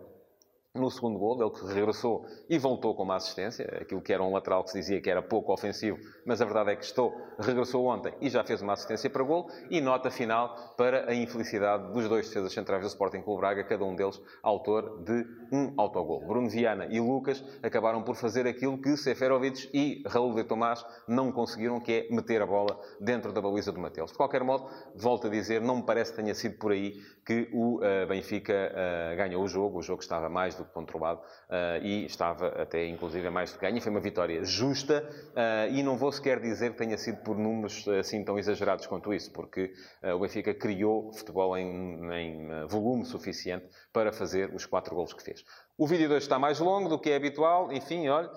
no 0.80 0.90
segundo 0.90 1.18
gol, 1.18 1.40
ele 1.40 1.50
que 1.50 1.66
regressou 1.72 2.24
e 2.48 2.58
voltou 2.58 2.94
com 2.94 3.02
uma 3.02 3.16
assistência, 3.16 3.66
aquilo 3.80 4.00
que 4.00 4.12
era 4.12 4.22
um 4.22 4.32
lateral 4.32 4.64
que 4.64 4.70
se 4.70 4.78
dizia 4.78 5.00
que 5.00 5.10
era 5.10 5.22
pouco 5.22 5.52
ofensivo, 5.52 5.98
mas 6.24 6.40
a 6.40 6.44
verdade 6.44 6.72
é 6.72 6.76
que 6.76 6.84
estou, 6.84 7.14
regressou 7.38 7.86
ontem 7.86 8.12
e 8.20 8.28
já 8.28 8.44
fez 8.44 8.62
uma 8.62 8.72
assistência 8.72 9.08
para 9.08 9.22
gol, 9.22 9.48
e 9.70 9.80
nota 9.80 10.10
final 10.10 10.74
para 10.76 11.10
a 11.10 11.14
infelicidade 11.14 11.92
dos 11.92 12.08
dois 12.08 12.28
defesas 12.28 12.52
centrais 12.52 12.82
do 12.82 12.88
Sporting 12.88 13.22
Clube 13.22 13.40
Braga, 13.40 13.64
cada 13.64 13.84
um 13.84 13.94
deles 13.94 14.20
autor 14.42 15.02
de 15.02 15.26
um 15.52 15.72
autogol. 15.76 16.26
Bruno 16.26 16.48
Viana 16.48 16.86
e 16.90 17.00
Lucas 17.00 17.42
acabaram 17.62 18.02
por 18.02 18.16
fazer 18.16 18.46
aquilo 18.46 18.80
que 18.80 18.96
Seferovic 18.96 19.70
e 19.72 20.02
Raul 20.06 20.34
de 20.34 20.44
Tomás 20.44 20.84
não 21.06 21.32
conseguiram, 21.32 21.80
que 21.80 21.92
é 21.92 22.14
meter 22.14 22.42
a 22.42 22.46
bola 22.46 22.78
dentro 23.00 23.32
da 23.32 23.40
baliza 23.40 23.72
do 23.72 23.80
Mateus. 23.80 24.10
De 24.10 24.16
qualquer 24.16 24.42
modo, 24.42 24.68
volto 24.94 25.26
a 25.26 25.30
dizer, 25.30 25.60
não 25.60 25.76
me 25.76 25.82
parece 25.82 26.10
que 26.12 26.22
tenha 26.22 26.34
sido 26.34 26.58
por 26.58 26.72
aí 26.72 27.00
que 27.24 27.48
o 27.52 27.76
uh, 27.76 28.06
Benfica 28.08 28.52
uh, 28.52 29.16
ganhou 29.16 29.42
o 29.42 29.48
jogo, 29.48 29.78
o 29.78 29.82
jogo 29.82 30.00
estava 30.00 30.28
mais 30.28 30.54
do 30.54 30.64
controlado 30.72 31.20
uh, 31.20 31.84
e 31.84 32.06
estava 32.06 32.48
até, 32.48 32.86
inclusive, 32.86 33.28
mais 33.30 33.52
de 33.52 33.58
ganho. 33.58 33.80
Foi 33.80 33.90
uma 33.90 34.00
vitória 34.00 34.44
justa 34.44 35.08
uh, 35.32 35.72
e 35.72 35.82
não 35.82 35.96
vou 35.96 36.12
sequer 36.12 36.40
dizer 36.40 36.72
que 36.72 36.78
tenha 36.78 36.96
sido 36.96 37.18
por 37.22 37.36
números 37.36 37.86
assim 37.88 38.24
tão 38.24 38.38
exagerados 38.38 38.86
quanto 38.86 39.12
isso, 39.12 39.32
porque 39.32 39.72
uh, 40.02 40.14
o 40.14 40.20
Benfica 40.20 40.54
criou 40.54 41.12
futebol 41.12 41.56
em, 41.56 42.12
em 42.12 42.66
volume 42.66 43.04
suficiente 43.04 43.66
para 43.92 44.12
fazer 44.12 44.54
os 44.54 44.66
quatro 44.66 44.94
golos 44.94 45.12
que 45.12 45.22
fez. 45.22 45.44
O 45.78 45.86
vídeo 45.86 46.08
de 46.08 46.14
hoje 46.14 46.24
está 46.24 46.38
mais 46.38 46.58
longo 46.58 46.88
do 46.88 46.98
que 46.98 47.10
é 47.10 47.16
habitual. 47.16 47.70
Enfim, 47.70 48.08
olha, 48.08 48.30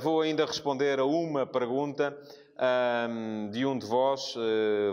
vou 0.00 0.22
ainda 0.22 0.46
responder 0.46 0.98
a 0.98 1.04
uma 1.04 1.46
pergunta 1.46 2.16
um, 3.10 3.50
de 3.50 3.66
um 3.66 3.78
de 3.78 3.84
vós. 3.84 4.34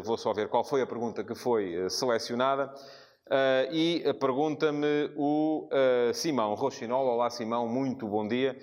vou 0.03 0.17
só 0.17 0.33
ver 0.33 0.49
qual 0.49 0.65
foi 0.65 0.81
a 0.81 0.85
pergunta 0.85 1.23
que 1.23 1.33
foi 1.33 1.89
selecionada. 1.89 2.73
Uh, 3.27 3.71
e 3.71 4.13
pergunta-me 4.19 5.11
o 5.15 5.69
uh, 5.71 6.13
Simão 6.13 6.53
Rochinol. 6.53 7.05
Olá, 7.05 7.29
Simão, 7.29 7.67
muito 7.67 8.07
bom 8.07 8.27
dia. 8.27 8.57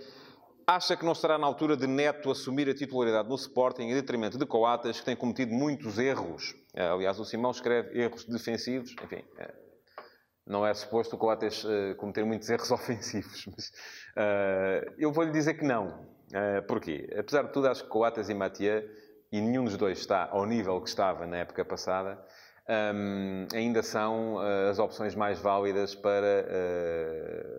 Acha 0.67 0.97
que 0.97 1.05
não 1.05 1.13
estará 1.13 1.39
na 1.39 1.47
altura 1.47 1.77
de 1.77 1.87
Neto 1.87 2.31
assumir 2.31 2.69
a 2.69 2.75
titularidade 2.75 3.29
no 3.29 3.37
Sporting 3.37 3.85
em 3.85 3.95
detrimento 3.95 4.37
de 4.37 4.45
Coatas, 4.45 5.01
que 5.01 5.07
tem 5.07 5.17
cometido 5.17 5.55
muitos 5.55 5.99
erros? 5.99 6.51
Uh, 6.75 6.95
aliás, 6.95 7.19
o 7.19 7.25
Simão 7.25 7.51
escreve 7.51 7.99
erros 7.99 8.25
defensivos. 8.25 8.95
Enfim, 9.03 9.25
não 10.47 10.67
é 10.67 10.75
suposto 10.75 11.17
o 11.17 11.19
Coates 11.19 11.65
cometer 11.97 12.25
muitos 12.25 12.51
erros 12.51 12.71
ofensivos. 12.73 13.47
Mas, 13.47 13.73
eu 14.99 15.13
vou-lhe 15.13 15.31
dizer 15.31 15.55
que 15.55 15.65
não. 15.65 16.07
porquê? 16.67 17.09
Apesar 17.19 17.45
de 17.45 17.53
tudo, 17.53 17.69
acho 17.69 17.85
que 17.85 17.89
Coates 17.89 18.29
e 18.29 18.35
Mathieu, 18.35 18.83
e 19.31 19.41
nenhum 19.41 19.65
dos 19.65 19.77
dois 19.77 19.99
está 19.99 20.29
ao 20.31 20.45
nível 20.45 20.81
que 20.81 20.89
estava 20.89 21.27
na 21.27 21.39
época 21.39 21.65
passada, 21.65 22.23
um, 22.69 23.47
ainda 23.55 23.83
são 23.83 24.35
uh, 24.37 24.71
as 24.71 24.79
opções 24.79 25.15
mais 25.15 25.39
válidas 25.39 25.95
para 25.95 26.45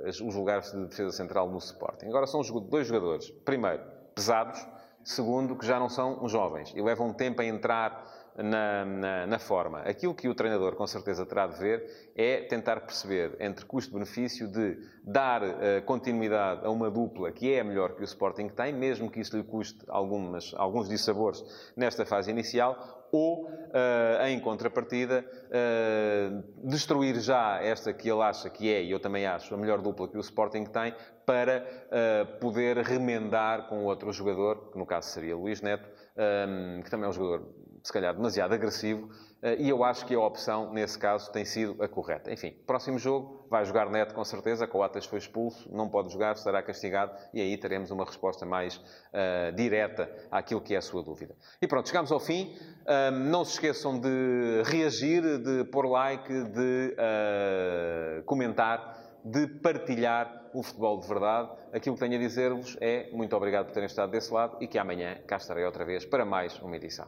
uh, 0.05 0.07
os 0.07 0.35
lugares 0.35 0.71
de 0.71 0.85
defesa 0.85 1.11
central 1.11 1.49
no 1.49 1.57
Sporting. 1.57 2.07
Agora 2.07 2.27
são 2.27 2.41
dois 2.41 2.87
jogadores, 2.87 3.31
primeiro, 3.43 3.81
pesados, 4.13 4.65
segundo, 5.03 5.55
que 5.55 5.65
já 5.65 5.79
não 5.79 5.89
são 5.89 6.27
jovens 6.27 6.71
e 6.75 6.81
levam 6.81 7.11
tempo 7.11 7.41
a 7.41 7.45
entrar 7.45 8.05
na, 8.37 8.85
na, 8.85 9.27
na, 9.27 9.39
forma. 9.39 9.79
Aquilo 9.79 10.13
que 10.13 10.29
o 10.29 10.35
treinador 10.35 10.75
com 10.75 10.85
certeza 10.87 11.25
terá 11.25 11.47
de 11.47 11.57
ver 11.57 12.11
é 12.15 12.41
tentar 12.41 12.81
perceber 12.81 13.35
entre 13.39 13.65
custo-benefício 13.65 14.47
de 14.47 14.77
dar 15.03 15.41
uh, 15.43 15.81
continuidade 15.85 16.65
a 16.65 16.69
uma 16.69 16.89
dupla 16.89 17.31
que 17.31 17.53
é 17.53 17.59
a 17.59 17.63
melhor 17.63 17.95
que 17.95 18.01
o 18.01 18.05
Sporting 18.05 18.47
tem, 18.49 18.71
mesmo 18.71 19.09
que 19.09 19.19
isso 19.19 19.35
lhe 19.35 19.43
custe 19.43 19.79
algumas, 19.87 20.53
alguns 20.55 20.87
dissabores 20.87 21.43
nesta 21.75 22.05
fase 22.05 22.31
inicial, 22.31 22.98
ou, 23.11 23.45
uh, 23.45 24.27
em 24.27 24.39
contrapartida, 24.39 25.25
uh, 25.45 26.69
destruir 26.69 27.19
já 27.19 27.61
esta 27.61 27.93
que 27.93 28.09
ele 28.09 28.21
acha 28.21 28.49
que 28.49 28.71
é, 28.73 28.83
e 28.83 28.91
eu 28.91 28.99
também 28.99 29.25
acho, 29.25 29.53
a 29.53 29.57
melhor 29.57 29.81
dupla 29.81 30.07
que 30.07 30.17
o 30.17 30.21
Sporting 30.21 30.65
tem, 30.65 30.93
para 31.25 31.65
uh, 31.87 32.39
poder 32.39 32.77
remendar 32.77 33.67
com 33.67 33.83
outro 33.85 34.11
jogador, 34.11 34.71
que 34.71 34.77
no 34.77 34.85
caso 34.85 35.09
seria 35.09 35.35
Luís 35.35 35.61
Neto, 35.61 35.87
um, 36.17 36.81
que 36.81 36.89
também 36.89 37.05
é 37.05 37.09
um 37.09 37.13
jogador, 37.13 37.47
se 37.83 37.93
calhar, 37.93 38.13
demasiado 38.13 38.53
agressivo, 38.53 39.09
e 39.57 39.69
eu 39.69 39.83
acho 39.83 40.05
que 40.05 40.13
a 40.13 40.19
opção, 40.19 40.73
nesse 40.73 40.99
caso, 40.99 41.31
tem 41.31 41.45
sido 41.45 41.81
a 41.81 41.87
correta. 41.87 42.31
Enfim, 42.31 42.51
próximo 42.67 42.99
jogo, 42.99 43.39
vai 43.49 43.65
jogar 43.65 43.89
Neto 43.89 44.13
com 44.13 44.23
certeza. 44.23 44.67
Coates 44.67 45.05
foi 45.05 45.19
expulso, 45.19 45.69
não 45.73 45.89
pode 45.89 46.11
jogar, 46.11 46.35
estará 46.35 46.61
castigado 46.61 47.13
e 47.33 47.41
aí 47.41 47.57
teremos 47.57 47.89
uma 47.91 48.05
resposta 48.05 48.45
mais 48.45 48.75
uh, 48.77 49.51
direta 49.55 50.09
àquilo 50.29 50.61
que 50.61 50.75
é 50.75 50.77
a 50.77 50.81
sua 50.81 51.03
dúvida. 51.03 51.35
E 51.61 51.67
pronto, 51.67 51.87
chegamos 51.87 52.11
ao 52.11 52.19
fim. 52.19 52.55
Uh, 52.81 53.11
não 53.11 53.43
se 53.43 53.53
esqueçam 53.53 53.99
de 53.99 54.61
reagir, 54.65 55.21
de 55.39 55.63
pôr 55.65 55.85
like, 55.85 56.31
de 56.31 56.95
uh, 56.97 58.23
comentar, 58.23 59.19
de 59.23 59.47
partilhar 59.47 60.49
o 60.53 60.63
futebol 60.63 60.99
de 60.99 61.07
verdade. 61.07 61.51
Aquilo 61.73 61.95
que 61.95 62.01
tenho 62.01 62.15
a 62.15 62.19
dizer-vos 62.19 62.77
é 62.79 63.09
muito 63.11 63.35
obrigado 63.35 63.67
por 63.67 63.73
terem 63.73 63.87
estado 63.87 64.11
desse 64.11 64.33
lado 64.33 64.57
e 64.61 64.67
que 64.67 64.77
amanhã 64.77 65.17
cá 65.27 65.37
estarei 65.37 65.65
outra 65.65 65.85
vez 65.85 66.05
para 66.05 66.25
mais 66.25 66.59
uma 66.59 66.75
edição. 66.75 67.07